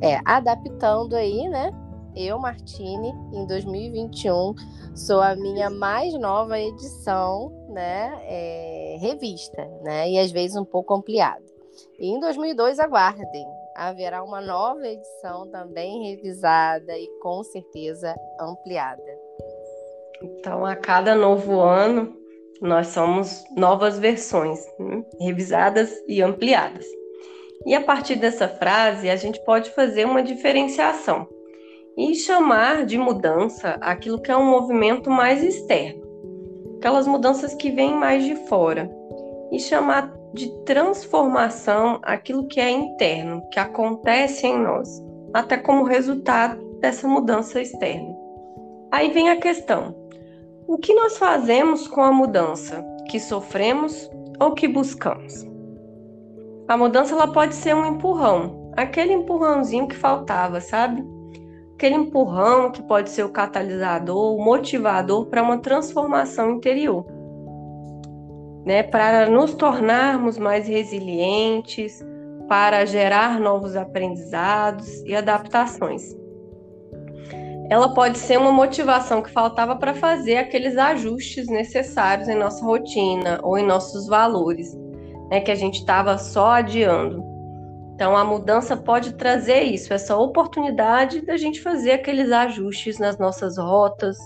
É, 0.00 0.20
adaptando 0.24 1.16
aí, 1.16 1.48
né? 1.48 1.70
Eu, 2.16 2.38
Martine, 2.38 3.12
em 3.32 3.44
2021, 3.44 4.54
sou 4.94 5.20
a 5.20 5.34
minha 5.34 5.68
mais 5.68 6.14
nova 6.14 6.60
edição, 6.60 7.50
né? 7.68 8.20
É, 8.22 8.96
revista, 9.00 9.68
né? 9.82 10.08
E 10.08 10.18
às 10.20 10.30
vezes 10.30 10.56
um 10.56 10.64
pouco 10.64 10.94
ampliada. 10.94 11.42
E 11.98 12.06
em 12.06 12.20
2002, 12.20 12.78
aguardem, 12.78 13.46
haverá 13.74 14.22
uma 14.22 14.40
nova 14.40 14.86
edição 14.86 15.50
também 15.50 16.10
revisada 16.10 16.96
e 16.96 17.08
com 17.20 17.42
certeza 17.42 18.14
ampliada. 18.40 19.02
Então, 20.22 20.64
a 20.64 20.76
cada 20.76 21.16
novo 21.16 21.58
ano, 21.58 22.16
nós 22.60 22.88
somos 22.88 23.42
novas 23.56 23.98
versões, 23.98 24.60
né? 24.78 25.04
revisadas 25.20 25.92
e 26.06 26.22
ampliadas. 26.22 26.86
E 27.66 27.74
a 27.74 27.82
partir 27.82 28.14
dessa 28.14 28.46
frase, 28.46 29.10
a 29.10 29.16
gente 29.16 29.44
pode 29.44 29.70
fazer 29.70 30.04
uma 30.04 30.22
diferenciação 30.22 31.26
e 31.96 32.14
chamar 32.14 32.84
de 32.84 32.98
mudança 32.98 33.78
aquilo 33.80 34.20
que 34.20 34.30
é 34.30 34.36
um 34.36 34.50
movimento 34.50 35.10
mais 35.10 35.42
externo, 35.42 36.02
aquelas 36.78 37.06
mudanças 37.06 37.54
que 37.54 37.70
vêm 37.70 37.94
mais 37.94 38.24
de 38.24 38.34
fora, 38.46 38.90
e 39.52 39.60
chamar 39.60 40.12
de 40.32 40.50
transformação 40.64 42.00
aquilo 42.02 42.46
que 42.48 42.60
é 42.60 42.70
interno, 42.70 43.46
que 43.50 43.60
acontece 43.60 44.46
em 44.46 44.58
nós, 44.58 44.88
até 45.32 45.56
como 45.56 45.84
resultado 45.84 46.60
dessa 46.80 47.06
mudança 47.06 47.60
externa. 47.60 48.14
Aí 48.90 49.10
vem 49.12 49.30
a 49.30 49.36
questão: 49.36 49.94
o 50.66 50.76
que 50.76 50.92
nós 50.94 51.16
fazemos 51.16 51.86
com 51.86 52.02
a 52.02 52.12
mudança? 52.12 52.84
Que 53.08 53.20
sofremos 53.20 54.10
ou 54.40 54.52
que 54.52 54.66
buscamos? 54.66 55.46
A 56.66 56.76
mudança 56.76 57.14
ela 57.14 57.30
pode 57.30 57.54
ser 57.54 57.74
um 57.74 57.86
empurrão, 57.86 58.72
aquele 58.76 59.12
empurrãozinho 59.12 59.86
que 59.86 59.94
faltava, 59.94 60.60
sabe? 60.60 61.04
Aquele 61.74 61.96
empurrão 61.96 62.70
que 62.70 62.82
pode 62.82 63.10
ser 63.10 63.24
o 63.24 63.30
catalisador, 63.30 64.36
o 64.36 64.42
motivador 64.42 65.26
para 65.26 65.42
uma 65.42 65.58
transformação 65.58 66.52
interior 66.52 67.04
né, 68.64 68.82
para 68.82 69.28
nos 69.28 69.54
tornarmos 69.54 70.38
mais 70.38 70.66
resilientes, 70.66 72.04
para 72.48 72.84
gerar 72.84 73.38
novos 73.38 73.76
aprendizados 73.76 74.88
e 75.04 75.14
adaptações. 75.14 76.02
Ela 77.70 77.94
pode 77.94 78.18
ser 78.18 78.38
uma 78.38 78.52
motivação 78.52 79.22
que 79.22 79.30
faltava 79.30 79.76
para 79.76 79.94
fazer 79.94 80.36
aqueles 80.36 80.76
ajustes 80.76 81.46
necessários 81.46 82.28
em 82.28 82.34
nossa 82.34 82.64
rotina 82.64 83.40
ou 83.42 83.56
em 83.56 83.66
nossos 83.66 84.06
valores, 84.06 84.74
né, 85.30 85.40
que 85.40 85.50
a 85.50 85.54
gente 85.54 85.80
estava 85.80 86.18
só 86.18 86.52
adiando. 86.52 87.22
Então, 87.94 88.16
a 88.16 88.24
mudança 88.24 88.76
pode 88.76 89.12
trazer 89.14 89.62
isso, 89.62 89.94
essa 89.94 90.16
oportunidade 90.16 91.20
da 91.20 91.36
gente 91.36 91.62
fazer 91.62 91.92
aqueles 91.92 92.32
ajustes 92.32 92.98
nas 92.98 93.18
nossas 93.18 93.56
rotas, 93.56 94.18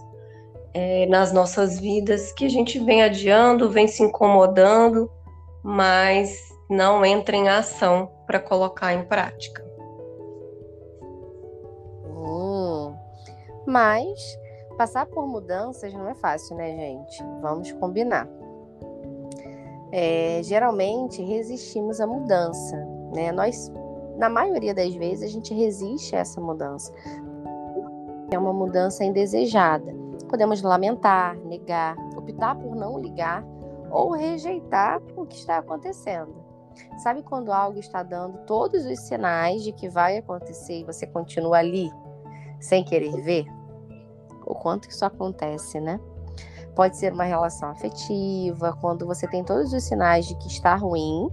é, 0.73 1.07
nas 1.07 1.33
nossas 1.33 1.79
vidas 1.79 2.33
que 2.33 2.47
a 2.47 2.49
gente 2.49 2.79
vem 2.79 3.03
adiando, 3.03 3.69
vem 3.69 3.87
se 3.87 4.03
incomodando, 4.03 5.11
mas 5.63 6.49
não 6.71 7.05
entra 7.05 7.37
em 7.37 7.49
ação 7.49 8.11
para 8.27 8.41
colocar 8.41 8.95
em 8.95 9.05
prática. 9.05 9.63
Hum, 12.07 12.95
mas 13.67 14.19
passar 14.79 15.05
por 15.07 15.27
mudanças 15.27 15.93
não 15.93 16.09
é 16.09 16.15
fácil, 16.15 16.57
né, 16.57 16.71
gente? 16.75 17.23
Vamos 17.43 17.71
combinar. 17.73 18.27
É, 19.93 20.41
geralmente 20.43 21.23
resistimos 21.23 22.01
à 22.01 22.07
mudança, 22.07 22.77
né? 23.15 23.33
Nós, 23.33 23.73
na 24.17 24.29
maioria 24.29 24.75
das 24.75 24.95
vezes, 24.95 25.25
a 25.25 25.33
gente 25.33 25.55
resiste 25.55 26.15
a 26.17 26.21
essa 26.21 26.41
mudança. 26.41 26.93
É 28.31 28.39
uma 28.39 28.53
mudança 28.53 29.05
indesejada. 29.05 29.95
Podemos 30.29 30.61
lamentar, 30.63 31.37
negar, 31.39 31.97
optar 32.17 32.55
por 32.55 32.75
não 32.75 32.99
ligar 32.99 33.45
ou 33.91 34.11
rejeitar 34.11 35.01
o 35.17 35.25
que 35.25 35.37
está 35.37 35.59
acontecendo. 35.59 36.35
Sabe 36.99 37.23
quando 37.23 37.53
algo 37.53 37.79
está 37.79 38.03
dando 38.03 38.39
todos 38.47 38.85
os 38.85 38.99
sinais 39.01 39.63
de 39.63 39.73
que 39.73 39.89
vai 39.89 40.19
acontecer 40.19 40.81
e 40.81 40.85
você 40.85 41.07
continua 41.07 41.59
ali, 41.59 41.91
sem 42.61 42.85
querer 42.85 43.13
ver? 43.23 43.47
O 44.47 44.55
quanto 44.55 44.89
isso 44.89 45.05
acontece, 45.05 45.81
né? 45.81 45.99
Pode 46.75 46.97
ser 46.97 47.13
uma 47.13 47.25
relação 47.25 47.71
afetiva, 47.71 48.77
quando 48.81 49.07
você 49.07 49.27
tem 49.27 49.43
todos 49.43 49.73
os 49.73 49.83
sinais 49.83 50.27
de 50.27 50.37
que 50.37 50.47
está 50.47 50.77
ruim, 50.77 51.29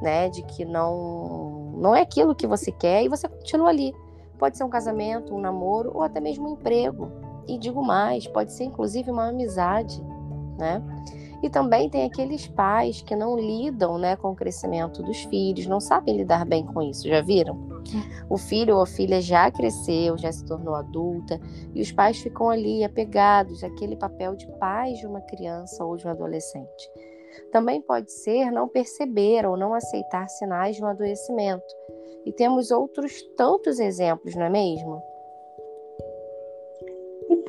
né? 0.00 0.28
De 0.28 0.42
que 0.42 0.64
não, 0.64 1.72
não 1.76 1.94
é 1.94 2.02
aquilo 2.02 2.34
que 2.34 2.46
você 2.46 2.70
quer 2.72 3.04
e 3.04 3.08
você 3.08 3.28
continua 3.28 3.68
ali. 3.68 3.94
Pode 4.38 4.56
ser 4.56 4.64
um 4.64 4.70
casamento, 4.70 5.34
um 5.34 5.40
namoro 5.40 5.90
ou 5.94 6.02
até 6.02 6.20
mesmo 6.20 6.48
um 6.48 6.52
emprego. 6.54 7.10
E 7.46 7.58
digo 7.58 7.84
mais, 7.84 8.26
pode 8.26 8.52
ser 8.52 8.64
inclusive 8.64 9.10
uma 9.10 9.28
amizade, 9.28 10.02
né? 10.58 10.82
E 11.42 11.48
também 11.48 11.88
tem 11.88 12.04
aqueles 12.04 12.46
pais 12.46 13.00
que 13.00 13.16
não 13.16 13.38
lidam 13.38 13.96
né, 13.98 14.14
com 14.14 14.30
o 14.30 14.36
crescimento 14.36 15.02
dos 15.02 15.22
filhos, 15.24 15.66
não 15.66 15.80
sabem 15.80 16.16
lidar 16.16 16.44
bem 16.44 16.66
com 16.66 16.82
isso, 16.82 17.08
já 17.08 17.22
viram? 17.22 17.58
O 18.28 18.36
filho 18.36 18.76
ou 18.76 18.82
a 18.82 18.86
filha 18.86 19.22
já 19.22 19.50
cresceu, 19.50 20.18
já 20.18 20.30
se 20.30 20.44
tornou 20.44 20.74
adulta, 20.74 21.40
e 21.74 21.80
os 21.80 21.90
pais 21.90 22.18
ficam 22.18 22.50
ali 22.50 22.84
apegados 22.84 23.64
àquele 23.64 23.96
papel 23.96 24.36
de 24.36 24.46
pais 24.58 24.98
de 24.98 25.06
uma 25.06 25.20
criança 25.22 25.82
ou 25.84 25.96
de 25.96 26.06
um 26.06 26.10
adolescente. 26.10 26.90
Também 27.50 27.80
pode 27.80 28.12
ser 28.12 28.50
não 28.50 28.68
perceber 28.68 29.46
ou 29.46 29.56
não 29.56 29.74
aceitar 29.74 30.28
sinais 30.28 30.76
de 30.76 30.82
um 30.82 30.86
adoecimento. 30.86 31.74
E 32.24 32.32
temos 32.32 32.70
outros 32.70 33.22
tantos 33.36 33.80
exemplos, 33.80 34.34
não 34.34 34.46
é 34.46 34.50
mesmo? 34.50 35.02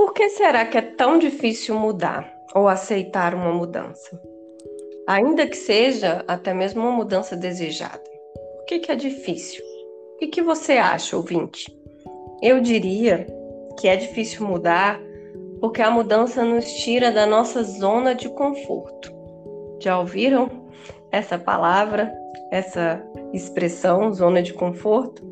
Por 0.02 0.14
que 0.14 0.30
será 0.30 0.66
que 0.66 0.80
é 0.80 0.82
tão 0.82 1.20
difícil 1.20 1.76
mudar 1.76 2.28
ou 2.56 2.68
aceitar 2.68 3.36
uma 3.36 3.54
mudança? 3.54 4.20
Ainda 5.08 5.46
que 5.46 5.56
seja 5.56 6.26
até 6.28 6.56
mesmo 6.56 6.82
uma 6.82 6.92
mudança 6.92 7.36
desejada. 7.36 8.02
Por 8.58 8.66
que, 8.66 8.80
que 8.80 8.92
é 8.92 8.96
difícil? 8.96 9.64
O 10.16 10.18
que, 10.18 10.28
que 10.28 10.42
você 10.42 10.74
acha, 10.74 11.16
ouvinte? 11.16 11.72
Eu 12.42 12.60
diria 12.62 13.28
que 13.80 13.88
é 13.88 13.96
difícil 13.96 14.44
mudar 14.46 15.00
porque 15.60 15.84
a 15.84 15.92
mudança 15.92 16.44
nos 16.44 16.66
tira 16.66 17.12
da 17.12 17.28
nossa 17.28 17.62
zona 17.64 18.16
de 18.16 18.28
conforto. 18.30 19.14
Já 19.82 20.00
ouviram 20.00 20.50
essa 21.12 21.38
palavra, 21.38 22.14
essa 22.52 23.04
expressão, 23.34 24.14
zona 24.14 24.42
de 24.42 24.54
conforto? 24.54 25.32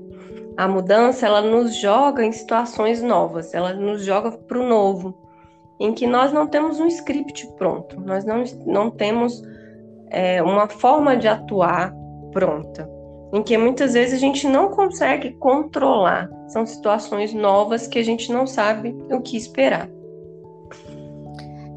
a 0.59 0.67
mudança 0.67 1.25
ela 1.25 1.41
nos 1.41 1.73
joga 1.73 2.21
em 2.21 2.33
situações 2.33 3.01
novas, 3.01 3.53
ela 3.53 3.73
nos 3.73 4.03
joga 4.03 4.29
para 4.29 4.59
o 4.59 4.67
novo, 4.67 5.15
em 5.79 5.93
que 5.93 6.05
nós 6.05 6.33
não 6.33 6.47
temos 6.47 6.81
um 6.81 6.87
script 6.87 7.49
pronto, 7.57 7.97
nós 8.01 8.25
não, 8.25 8.43
não 8.65 8.91
temos 8.91 9.41
é, 10.09 10.43
uma 10.43 10.67
forma 10.67 11.15
de 11.15 11.29
atuar 11.29 11.95
pronta, 12.33 12.89
em 13.33 13.41
que 13.41 13.57
muitas 13.57 13.93
vezes 13.93 14.15
a 14.15 14.17
gente 14.17 14.45
não 14.49 14.67
consegue 14.67 15.31
controlar. 15.31 16.29
São 16.49 16.65
situações 16.65 17.33
novas 17.33 17.87
que 17.87 17.97
a 17.97 18.03
gente 18.03 18.29
não 18.29 18.45
sabe 18.45 18.93
o 19.09 19.21
que 19.21 19.37
esperar. 19.37 19.89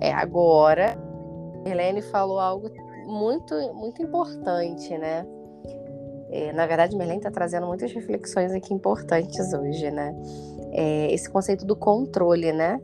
É, 0.01 0.13
agora, 0.13 0.99
Helene 1.65 2.03
falou 2.03 2.39
algo 2.39 2.71
muito, 3.07 3.55
muito 3.75 4.03
importante, 4.03 4.97
né? 4.97 5.27
É, 6.31 6.53
na 6.53 6.67
verdade, 6.67 6.97
Merlin 6.97 7.19
está 7.19 7.31
trazendo 7.31 7.67
muitas 7.67 7.93
reflexões 7.93 8.53
aqui 8.53 8.73
importantes 8.73 9.53
hoje, 9.53 9.91
né? 9.91 10.15
É, 10.73 11.13
esse 11.13 11.29
conceito 11.29 11.67
do 11.67 11.77
controle, 11.77 12.53
né? 12.53 12.81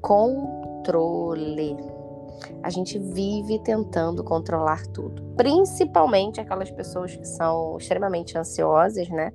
Controle. 0.00 1.76
A 2.62 2.70
gente 2.70 2.98
vive 2.98 3.58
tentando 3.58 4.24
controlar 4.24 4.86
tudo, 4.86 5.22
principalmente 5.36 6.40
aquelas 6.40 6.70
pessoas 6.70 7.14
que 7.14 7.26
são 7.26 7.76
extremamente 7.76 8.38
ansiosas, 8.38 9.08
né? 9.10 9.32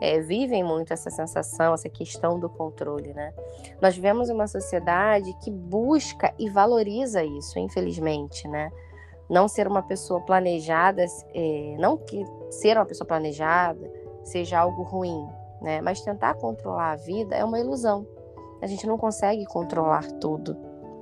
É, 0.00 0.20
vivem 0.20 0.62
muito 0.62 0.92
essa 0.92 1.10
sensação, 1.10 1.72
essa 1.72 1.88
questão 1.88 2.38
do 2.38 2.48
controle, 2.48 3.14
né? 3.14 3.32
Nós 3.80 3.94
vivemos 3.94 4.28
uma 4.28 4.46
sociedade 4.46 5.32
que 5.42 5.50
busca 5.50 6.34
e 6.38 6.50
valoriza 6.50 7.24
isso, 7.24 7.58
infelizmente, 7.58 8.46
né? 8.46 8.70
Não 9.28 9.48
ser 9.48 9.66
uma 9.66 9.82
pessoa 9.82 10.20
planejada, 10.20 11.04
é, 11.34 11.76
não 11.78 11.96
que 11.96 12.24
ser 12.50 12.76
uma 12.76 12.84
pessoa 12.84 13.06
planejada 13.06 13.90
seja 14.22 14.58
algo 14.58 14.82
ruim, 14.82 15.26
né? 15.62 15.80
Mas 15.80 16.02
tentar 16.02 16.34
controlar 16.34 16.92
a 16.92 16.96
vida 16.96 17.34
é 17.34 17.44
uma 17.44 17.58
ilusão. 17.58 18.06
A 18.60 18.66
gente 18.66 18.86
não 18.86 18.98
consegue 18.98 19.44
controlar 19.46 20.10
tudo, 20.20 20.56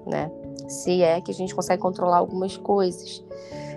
né? 0.06 0.30
Se 0.68 1.02
é 1.02 1.20
que 1.20 1.30
a 1.30 1.34
gente 1.34 1.54
consegue 1.54 1.82
controlar 1.82 2.18
algumas 2.18 2.56
coisas. 2.56 3.24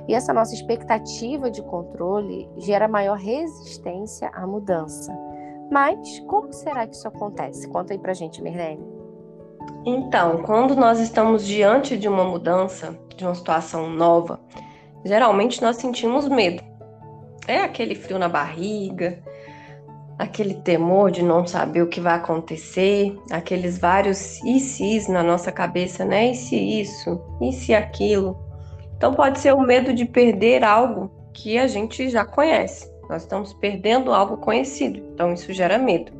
E 0.07 0.13
essa 0.13 0.33
nossa 0.33 0.53
expectativa 0.53 1.51
de 1.51 1.61
controle 1.61 2.49
gera 2.57 2.87
maior 2.87 3.17
resistência 3.17 4.29
à 4.33 4.47
mudança. 4.47 5.13
Mas 5.69 6.19
como 6.21 6.53
será 6.53 6.87
que 6.87 6.95
isso 6.95 7.07
acontece? 7.07 7.67
Conta 7.67 7.93
aí 7.93 7.99
pra 7.99 8.13
gente, 8.13 8.41
Mirlene. 8.41 8.85
Então, 9.85 10.43
quando 10.43 10.75
nós 10.75 10.99
estamos 10.99 11.45
diante 11.45 11.97
de 11.97 12.07
uma 12.07 12.23
mudança, 12.23 12.97
de 13.15 13.25
uma 13.25 13.35
situação 13.35 13.89
nova, 13.89 14.39
geralmente 15.03 15.61
nós 15.61 15.77
sentimos 15.77 16.27
medo. 16.29 16.63
É 17.47 17.61
aquele 17.61 17.95
frio 17.95 18.17
na 18.17 18.29
barriga, 18.29 19.21
aquele 20.17 20.55
temor 20.55 21.11
de 21.11 21.21
não 21.21 21.45
saber 21.45 21.81
o 21.81 21.87
que 21.87 22.01
vai 22.01 22.15
acontecer, 22.15 23.17
aqueles 23.31 23.77
vários 23.77 24.41
e 24.43 24.59
se 24.59 25.09
na 25.11 25.23
nossa 25.23 25.51
cabeça, 25.51 26.03
né? 26.03 26.31
E 26.31 26.35
se 26.35 26.55
isso, 26.55 27.21
e 27.41 27.51
se 27.51 27.73
aquilo. 27.73 28.46
Então 28.97 29.13
pode 29.13 29.39
ser 29.39 29.53
o 29.53 29.61
medo 29.61 29.93
de 29.93 30.05
perder 30.05 30.63
algo 30.63 31.11
que 31.33 31.57
a 31.57 31.67
gente 31.67 32.09
já 32.09 32.25
conhece. 32.25 32.91
Nós 33.07 33.21
estamos 33.21 33.53
perdendo 33.53 34.11
algo 34.11 34.37
conhecido, 34.37 34.99
então 35.13 35.31
isso 35.31 35.53
gera 35.53 35.77
medo. 35.77 36.11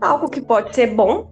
Algo 0.00 0.28
que 0.28 0.40
pode 0.40 0.74
ser 0.74 0.88
bom 0.94 1.30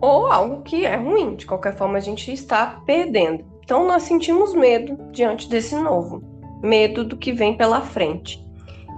ou 0.00 0.26
algo 0.26 0.62
que 0.62 0.86
é 0.86 0.96
ruim, 0.96 1.36
de 1.36 1.46
qualquer 1.46 1.76
forma 1.76 1.98
a 1.98 2.00
gente 2.00 2.32
está 2.32 2.82
perdendo. 2.86 3.44
Então 3.62 3.86
nós 3.86 4.02
sentimos 4.04 4.54
medo 4.54 4.98
diante 5.12 5.48
desse 5.48 5.76
novo, 5.76 6.22
medo 6.62 7.04
do 7.04 7.16
que 7.16 7.32
vem 7.32 7.56
pela 7.56 7.82
frente. 7.82 8.44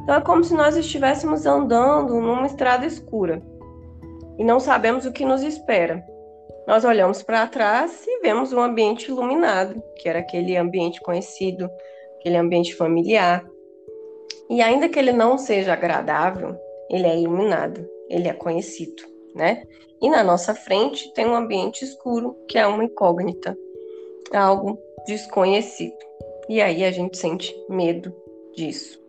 Então 0.03 0.15
é 0.15 0.21
como 0.21 0.45
se 0.45 0.55
nós 0.55 0.77
estivéssemos 0.77 1.45
andando 1.45 2.21
numa 2.21 2.47
estrada 2.47 2.87
escura 2.87 3.43
e 4.39 4.45
não 4.45 4.59
sabemos 4.59 5.05
o 5.05 5.13
que 5.13 5.25
nos 5.25 5.43
espera. 5.43 6.05
Nós 6.67 6.85
olhamos 6.85 7.23
para 7.23 7.47
trás 7.47 8.05
e 8.07 8.21
vemos 8.21 8.53
um 8.53 8.61
ambiente 8.61 9.11
iluminado, 9.11 9.83
que 9.97 10.09
era 10.09 10.21
aquele 10.21 10.57
ambiente 10.57 11.01
conhecido, 11.01 11.69
aquele 12.19 12.37
ambiente 12.37 12.75
familiar. 12.75 13.45
E 14.49 14.63
ainda 14.63 14.89
que 14.89 14.99
ele 14.99 15.13
não 15.13 15.37
seja 15.37 15.73
agradável, 15.73 16.57
ele 16.89 17.07
é 17.07 17.19
iluminado, 17.19 17.89
ele 18.09 18.29
é 18.29 18.33
conhecido, 18.33 19.03
né? 19.35 19.65
E 20.01 20.09
na 20.11 20.23
nossa 20.23 20.55
frente 20.55 21.13
tem 21.15 21.27
um 21.27 21.35
ambiente 21.35 21.85
escuro, 21.85 22.37
que 22.49 22.59
é 22.59 22.67
uma 22.67 22.85
incógnita, 22.85 23.57
algo 24.33 24.79
desconhecido. 25.07 25.97
E 26.49 26.61
aí 26.61 26.85
a 26.85 26.91
gente 26.91 27.17
sente 27.17 27.55
medo 27.69 28.15
disso. 28.55 29.01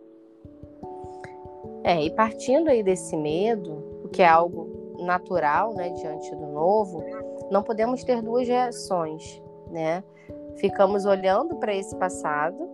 É, 1.84 2.02
e 2.02 2.10
partindo 2.10 2.68
aí 2.68 2.82
desse 2.82 3.16
medo, 3.16 4.02
o 4.04 4.08
que 4.08 4.22
é 4.22 4.26
algo 4.26 4.96
natural, 5.00 5.74
né, 5.74 5.90
diante 5.90 6.30
do 6.34 6.46
novo, 6.46 7.04
não 7.50 7.62
podemos 7.62 8.04
ter 8.04 8.22
duas 8.22 8.46
reações, 8.48 9.42
né? 9.70 10.02
Ficamos 10.56 11.04
olhando 11.04 11.56
para 11.56 11.74
esse 11.74 11.94
passado 11.96 12.68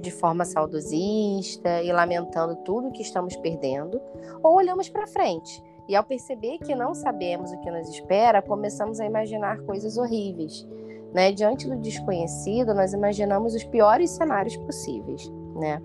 de 0.00 0.10
forma 0.10 0.44
saudosista 0.44 1.82
e 1.82 1.92
lamentando 1.92 2.56
tudo 2.56 2.90
que 2.90 3.02
estamos 3.02 3.36
perdendo, 3.36 4.00
ou 4.42 4.56
olhamos 4.56 4.88
para 4.88 5.06
frente 5.06 5.62
e 5.90 5.96
ao 5.96 6.04
perceber 6.04 6.58
que 6.58 6.74
não 6.74 6.94
sabemos 6.94 7.50
o 7.50 7.60
que 7.60 7.70
nos 7.70 7.88
espera, 7.88 8.40
começamos 8.40 9.00
a 9.00 9.04
imaginar 9.04 9.58
coisas 9.62 9.98
horríveis. 9.98 10.64
Né? 11.12 11.32
Diante 11.32 11.68
do 11.68 11.76
desconhecido, 11.76 12.72
nós 12.72 12.92
imaginamos 12.92 13.56
os 13.56 13.64
piores 13.64 14.10
cenários 14.10 14.56
possíveis. 14.56 15.28
Né? 15.56 15.82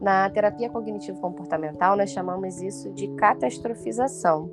Na 0.00 0.28
terapia 0.28 0.68
cognitivo-comportamental, 0.68 1.96
nós 1.96 2.10
chamamos 2.10 2.60
isso 2.60 2.90
de 2.90 3.06
catastrofização, 3.14 4.50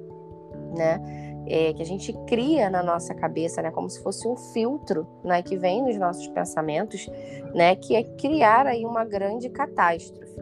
né? 0.78 1.31
É, 1.48 1.74
que 1.74 1.82
a 1.82 1.86
gente 1.86 2.14
cria 2.28 2.70
na 2.70 2.84
nossa 2.84 3.14
cabeça, 3.16 3.62
né, 3.62 3.72
como 3.72 3.90
se 3.90 4.02
fosse 4.04 4.28
um 4.28 4.36
filtro, 4.36 5.08
né, 5.24 5.42
que 5.42 5.58
vem 5.58 5.82
nos 5.82 5.98
nossos 5.98 6.28
pensamentos, 6.28 7.10
né, 7.54 7.76
que 7.76 7.96
é 7.96 8.04
criar 8.04 8.68
aí 8.68 8.86
uma 8.86 9.04
grande 9.04 9.50
catástrofe. 9.50 10.40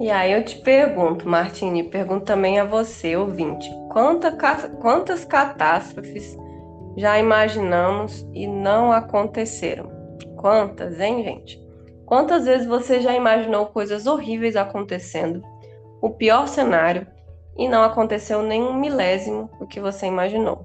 E 0.00 0.10
aí 0.10 0.32
eu 0.32 0.42
te 0.42 0.58
pergunto, 0.60 1.28
Martini, 1.28 1.82
pergunto 1.82 2.24
também 2.24 2.58
a 2.58 2.64
você, 2.64 3.14
ouvinte, 3.16 3.70
quanta, 3.90 4.32
quantas 4.80 5.26
catástrofes 5.26 6.38
já 6.96 7.18
imaginamos 7.18 8.26
e 8.32 8.46
não 8.46 8.90
aconteceram? 8.90 9.90
Quantas, 10.36 10.98
hein, 10.98 11.22
gente? 11.22 11.60
Quantas 12.06 12.46
vezes 12.46 12.66
você 12.66 13.00
já 13.00 13.14
imaginou 13.14 13.66
coisas 13.66 14.06
horríveis 14.06 14.56
acontecendo, 14.56 15.42
o 16.00 16.08
pior 16.08 16.48
cenário, 16.48 17.06
e 17.60 17.68
não 17.68 17.82
aconteceu 17.82 18.42
nem 18.42 18.62
um 18.62 18.72
milésimo 18.72 19.50
do 19.58 19.66
que 19.66 19.78
você 19.78 20.06
imaginou? 20.06 20.64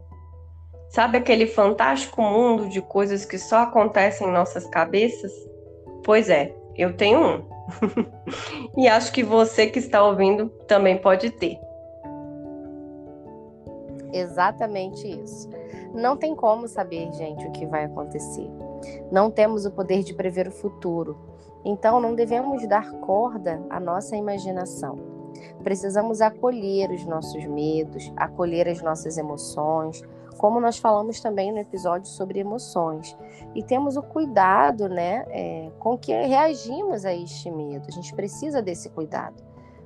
Sabe 0.87 1.17
aquele 1.17 1.45
fantástico 1.45 2.21
mundo 2.21 2.69
de 2.69 2.81
coisas 2.81 3.25
que 3.25 3.37
só 3.37 3.63
acontecem 3.63 4.29
em 4.29 4.31
nossas 4.31 4.65
cabeças? 4.67 5.33
Pois 6.05 6.29
é, 6.29 6.55
eu 6.77 6.95
tenho 6.95 7.19
um. 7.19 7.45
e 8.81 8.87
acho 8.87 9.11
que 9.11 9.23
você 9.23 9.67
que 9.67 9.77
está 9.77 10.01
ouvindo 10.05 10.47
também 10.67 10.97
pode 10.97 11.31
ter. 11.31 11.59
Exatamente 14.13 15.05
isso. 15.05 15.49
Não 15.93 16.15
tem 16.15 16.33
como 16.33 16.65
saber, 16.65 17.11
gente, 17.11 17.45
o 17.45 17.51
que 17.51 17.65
vai 17.65 17.83
acontecer. 17.83 18.49
Não 19.11 19.29
temos 19.29 19.65
o 19.65 19.71
poder 19.71 20.01
de 20.01 20.13
prever 20.13 20.47
o 20.47 20.51
futuro. 20.51 21.17
Então, 21.65 21.99
não 21.99 22.15
devemos 22.15 22.65
dar 22.69 22.89
corda 23.01 23.61
à 23.69 23.81
nossa 23.81 24.15
imaginação. 24.15 25.14
Precisamos 25.63 26.21
acolher 26.21 26.91
os 26.91 27.05
nossos 27.05 27.45
medos, 27.45 28.11
acolher 28.15 28.67
as 28.67 28.81
nossas 28.81 29.17
emoções, 29.17 30.03
como 30.37 30.59
nós 30.59 30.77
falamos 30.77 31.19
também 31.19 31.51
no 31.51 31.59
episódio 31.59 32.07
sobre 32.07 32.39
emoções. 32.39 33.17
E 33.53 33.63
temos 33.63 33.95
o 33.97 34.03
cuidado 34.03 34.89
né, 34.89 35.25
é, 35.29 35.71
com 35.79 35.97
que 35.97 36.11
reagimos 36.11 37.05
a 37.05 37.13
este 37.13 37.49
medo. 37.49 37.85
A 37.87 37.91
gente 37.91 38.13
precisa 38.13 38.61
desse 38.61 38.89
cuidado. 38.89 39.41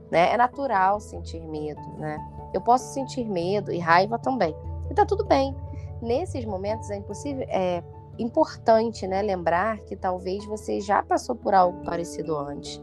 Né? 0.10 0.34
É 0.34 0.38
natural 0.38 1.00
sentir 1.00 1.42
medo. 1.42 1.82
Né? 1.98 2.18
Eu 2.54 2.62
posso 2.62 2.94
sentir 2.94 3.30
medo 3.30 3.72
e 3.72 3.78
raiva 3.78 4.18
também. 4.18 4.56
E 4.90 4.94
tá 4.94 5.06
tudo 5.06 5.24
bem. 5.24 5.56
Nesses 6.02 6.46
momentos 6.46 6.90
é 6.90 6.98
impossível. 6.98 7.46
É, 7.50 7.84
importante 8.18 9.08
né, 9.08 9.22
lembrar 9.22 9.80
que 9.80 9.96
talvez 9.96 10.46
você 10.46 10.82
já 10.82 11.02
passou 11.02 11.36
por 11.36 11.54
algo 11.54 11.84
parecido 11.86 12.38
antes. 12.38 12.82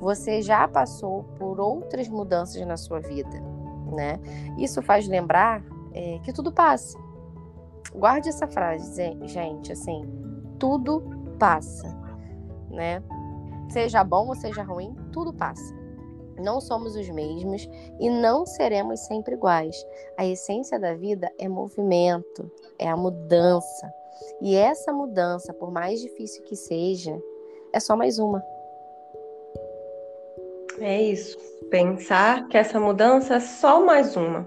Você 0.00 0.42
já 0.42 0.66
passou 0.68 1.24
por 1.38 1.60
outras 1.60 2.08
mudanças 2.08 2.64
na 2.66 2.76
sua 2.76 3.00
vida, 3.00 3.40
né? 3.92 4.18
Isso 4.58 4.82
faz 4.82 5.08
lembrar 5.08 5.62
é, 5.92 6.18
que 6.20 6.32
tudo 6.32 6.52
passa. 6.52 6.98
Guarde 7.94 8.28
essa 8.28 8.46
frase, 8.46 9.16
gente, 9.22 9.72
assim, 9.72 10.02
tudo 10.58 11.02
passa, 11.38 11.88
né? 12.70 13.02
Seja 13.70 14.04
bom 14.04 14.28
ou 14.28 14.34
seja 14.34 14.62
ruim, 14.62 14.94
tudo 15.12 15.32
passa. 15.32 15.76
Não 16.38 16.60
somos 16.60 16.94
os 16.94 17.08
mesmos 17.08 17.68
e 17.98 18.08
não 18.08 18.46
seremos 18.46 19.00
sempre 19.00 19.34
iguais. 19.34 19.76
A 20.16 20.24
essência 20.24 20.78
da 20.78 20.94
vida 20.94 21.30
é 21.38 21.48
movimento, 21.48 22.50
é 22.78 22.88
a 22.88 22.96
mudança. 22.96 23.92
E 24.40 24.54
essa 24.54 24.92
mudança, 24.92 25.52
por 25.52 25.70
mais 25.70 26.00
difícil 26.00 26.44
que 26.44 26.54
seja, 26.54 27.20
é 27.72 27.80
só 27.80 27.96
mais 27.96 28.18
uma. 28.18 28.42
É 30.80 31.02
isso. 31.02 31.36
Pensar 31.70 32.48
que 32.48 32.56
essa 32.56 32.78
mudança 32.80 33.34
é 33.34 33.40
só 33.40 33.84
mais 33.84 34.16
uma, 34.16 34.46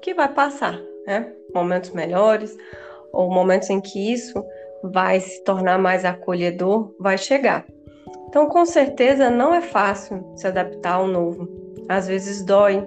que 0.00 0.14
vai 0.14 0.28
passar, 0.32 0.80
né? 1.06 1.32
Momentos 1.54 1.90
melhores 1.90 2.56
ou 3.12 3.30
momentos 3.30 3.70
em 3.70 3.80
que 3.80 4.12
isso 4.12 4.44
vai 4.82 5.20
se 5.20 5.42
tornar 5.44 5.78
mais 5.78 6.04
acolhedor, 6.04 6.94
vai 6.98 7.16
chegar. 7.18 7.66
Então, 8.28 8.48
com 8.48 8.64
certeza, 8.66 9.30
não 9.30 9.54
é 9.54 9.60
fácil 9.60 10.24
se 10.36 10.46
adaptar 10.46 10.94
ao 10.94 11.06
novo. 11.06 11.48
Às 11.88 12.08
vezes 12.08 12.44
dói, 12.44 12.86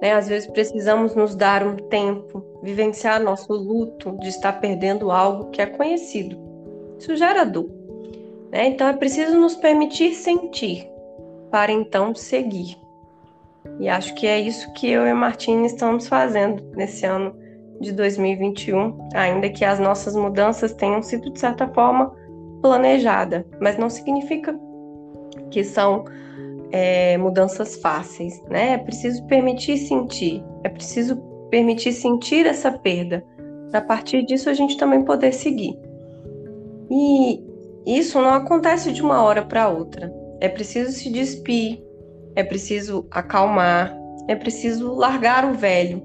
né? 0.00 0.12
Às 0.12 0.28
vezes 0.28 0.48
precisamos 0.50 1.14
nos 1.14 1.34
dar 1.34 1.66
um 1.66 1.76
tempo, 1.76 2.44
vivenciar 2.62 3.22
nosso 3.22 3.52
luto 3.52 4.18
de 4.18 4.28
estar 4.28 4.60
perdendo 4.60 5.10
algo 5.10 5.50
que 5.50 5.62
é 5.62 5.66
conhecido. 5.66 6.38
Isso 6.98 7.16
gera 7.16 7.44
dor. 7.44 7.70
Né? 8.50 8.66
Então 8.66 8.88
é 8.88 8.92
preciso 8.92 9.38
nos 9.38 9.56
permitir 9.56 10.14
sentir 10.14 10.89
para 11.50 11.72
então 11.72 12.14
seguir. 12.14 12.76
E 13.78 13.88
acho 13.88 14.14
que 14.14 14.26
é 14.26 14.38
isso 14.38 14.72
que 14.72 14.88
eu 14.88 15.06
e 15.06 15.10
a 15.10 15.14
Martina 15.14 15.66
estamos 15.66 16.06
fazendo 16.06 16.62
nesse 16.74 17.04
ano 17.04 17.34
de 17.80 17.92
2021, 17.92 19.08
ainda 19.14 19.48
que 19.48 19.64
as 19.64 19.80
nossas 19.80 20.14
mudanças 20.14 20.74
tenham 20.74 21.02
sido 21.02 21.30
de 21.30 21.40
certa 21.40 21.66
forma 21.68 22.14
planejada, 22.60 23.46
mas 23.60 23.78
não 23.78 23.88
significa 23.88 24.58
que 25.50 25.64
são 25.64 26.04
é, 26.70 27.16
mudanças 27.16 27.76
fáceis, 27.76 28.40
né? 28.44 28.74
É 28.74 28.78
preciso 28.78 29.24
permitir 29.26 29.78
sentir, 29.78 30.44
é 30.62 30.68
preciso 30.68 31.16
permitir 31.50 31.92
sentir 31.92 32.46
essa 32.46 32.70
perda, 32.70 33.24
a 33.72 33.80
partir 33.80 34.24
disso 34.24 34.50
a 34.50 34.54
gente 34.54 34.76
também 34.76 35.02
poder 35.02 35.32
seguir. 35.32 35.76
E 36.90 37.42
isso 37.86 38.20
não 38.20 38.34
acontece 38.34 38.92
de 38.92 39.02
uma 39.02 39.22
hora 39.22 39.42
para 39.42 39.68
outra. 39.68 40.12
É 40.40 40.48
preciso 40.48 40.92
se 40.92 41.10
despir, 41.10 41.82
é 42.34 42.42
preciso 42.42 43.06
acalmar, 43.10 43.94
é 44.26 44.34
preciso 44.34 44.94
largar 44.94 45.44
o 45.44 45.54
velho, 45.54 46.02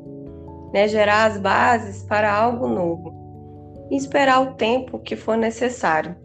né? 0.74 0.88
gerar 0.88 1.26
as 1.26 1.38
bases 1.38 2.04
para 2.04 2.34
algo 2.34 2.68
novo 2.68 3.14
e 3.90 3.96
esperar 3.96 4.42
o 4.42 4.56
tempo 4.56 5.00
que 5.00 5.16
for 5.16 5.38
necessário. 5.38 6.16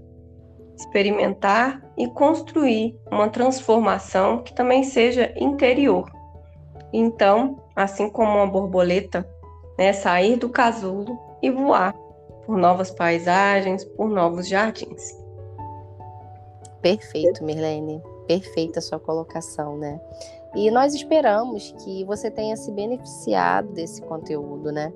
Experimentar 0.77 1.81
e 1.97 2.09
construir 2.09 2.99
uma 3.13 3.29
transformação 3.29 4.43
que 4.43 4.55
também 4.55 4.83
seja 4.83 5.33
interior. 5.37 6.11
Então, 6.93 7.63
assim 7.77 8.09
como 8.09 8.39
uma 8.39 8.47
borboleta, 8.47 9.29
né, 9.79 9.93
sair 9.93 10.37
do 10.37 10.49
casulo 10.49 11.19
e 11.43 11.51
voar 11.51 11.95
por 12.47 12.57
novas 12.57 12.91
paisagens, 12.91 13.85
por 13.85 14.09
novos 14.09 14.49
jardins. 14.49 15.20
Perfeito, 16.83 17.45
Mirlene. 17.45 18.03
Perfeita 18.27 18.79
a 18.79 18.83
sua 18.83 18.99
colocação, 18.99 19.77
né? 19.77 20.01
E 20.55 20.71
nós 20.71 20.95
esperamos 20.95 21.75
que 21.85 22.05
você 22.05 22.31
tenha 22.31 22.57
se 22.57 22.73
beneficiado 22.73 23.73
desse 23.73 24.03
conteúdo, 24.03 24.73
né? 24.73 24.93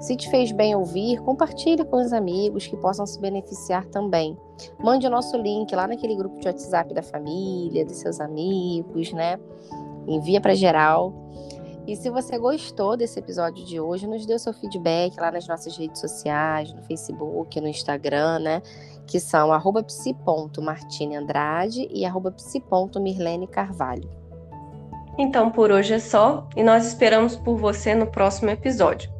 Se 0.00 0.16
te 0.16 0.28
fez 0.30 0.50
bem 0.50 0.74
ouvir, 0.74 1.20
compartilhe 1.20 1.84
com 1.84 1.96
os 1.96 2.12
amigos 2.12 2.66
que 2.66 2.76
possam 2.76 3.06
se 3.06 3.20
beneficiar 3.20 3.84
também. 3.86 4.36
Mande 4.82 5.06
o 5.06 5.10
nosso 5.10 5.36
link 5.36 5.74
lá 5.74 5.86
naquele 5.86 6.16
grupo 6.16 6.38
de 6.40 6.48
WhatsApp 6.48 6.92
da 6.94 7.02
família, 7.02 7.84
dos 7.84 7.96
seus 7.96 8.20
amigos, 8.20 9.12
né? 9.12 9.38
Envia 10.08 10.40
para 10.40 10.54
geral. 10.54 11.12
E 11.86 11.96
se 11.96 12.08
você 12.08 12.38
gostou 12.38 12.96
desse 12.96 13.18
episódio 13.18 13.64
de 13.64 13.80
hoje, 13.80 14.06
nos 14.06 14.24
dê 14.24 14.34
o 14.34 14.38
seu 14.38 14.52
feedback 14.52 15.18
lá 15.18 15.30
nas 15.30 15.46
nossas 15.46 15.76
redes 15.76 16.00
sociais, 16.00 16.72
no 16.72 16.82
Facebook, 16.82 17.60
no 17.60 17.68
Instagram, 17.68 18.38
né? 18.38 18.62
Que 19.06 19.20
são 19.20 19.52
arroba 19.52 19.82
psi.martineandrade 19.82 21.88
e 21.90 22.04
arroba 22.04 22.30
psi.mirlene 22.30 23.46
Carvalho. 23.46 24.08
Então, 25.18 25.50
por 25.50 25.70
hoje 25.70 25.94
é 25.94 25.98
só 25.98 26.48
e 26.56 26.62
nós 26.62 26.86
esperamos 26.86 27.36
por 27.36 27.56
você 27.56 27.94
no 27.94 28.06
próximo 28.06 28.50
episódio. 28.50 29.10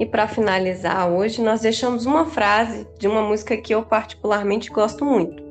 E 0.00 0.06
para 0.06 0.26
finalizar 0.26 1.10
hoje, 1.10 1.42
nós 1.42 1.60
deixamos 1.60 2.06
uma 2.06 2.24
frase 2.24 2.88
de 2.98 3.06
uma 3.06 3.22
música 3.22 3.56
que 3.56 3.74
eu 3.74 3.82
particularmente 3.82 4.70
gosto 4.70 5.04
muito. 5.04 5.42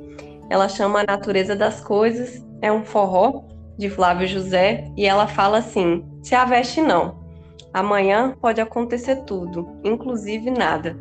Ela 0.49 0.67
chama 0.67 1.01
A 1.01 1.05
Natureza 1.05 1.55
das 1.55 1.79
Coisas, 1.79 2.43
é 2.61 2.71
um 2.71 2.83
forró 2.83 3.43
de 3.77 3.89
Flávio 3.89 4.27
José, 4.27 4.91
e 4.97 5.05
ela 5.05 5.27
fala 5.27 5.59
assim: 5.59 6.03
se 6.21 6.35
a 6.35 6.45
veste 6.45 6.81
não. 6.81 7.21
Amanhã 7.73 8.35
pode 8.41 8.59
acontecer 8.59 9.23
tudo, 9.23 9.79
inclusive 9.83 10.51
nada. 10.51 10.97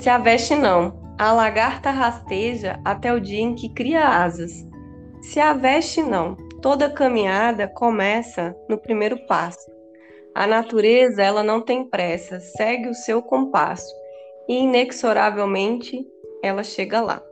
Se 0.00 0.08
a 0.08 0.16
veste 0.16 0.54
não. 0.54 0.99
A 1.20 1.32
lagarta 1.32 1.90
rasteja 1.90 2.80
até 2.82 3.12
o 3.12 3.20
dia 3.20 3.42
em 3.42 3.54
que 3.54 3.68
cria 3.68 4.08
asas. 4.08 4.66
Se 5.20 5.38
a 5.38 5.52
veste 5.52 6.02
não. 6.02 6.34
Toda 6.62 6.88
caminhada 6.88 7.68
começa 7.68 8.56
no 8.70 8.78
primeiro 8.78 9.18
passo. 9.26 9.70
A 10.34 10.46
natureza, 10.46 11.22
ela 11.22 11.42
não 11.42 11.60
tem 11.60 11.84
pressa, 11.84 12.40
segue 12.40 12.88
o 12.88 12.94
seu 12.94 13.20
compasso 13.20 13.94
e 14.48 14.60
inexoravelmente 14.60 16.08
ela 16.42 16.64
chega 16.64 17.02
lá. 17.02 17.22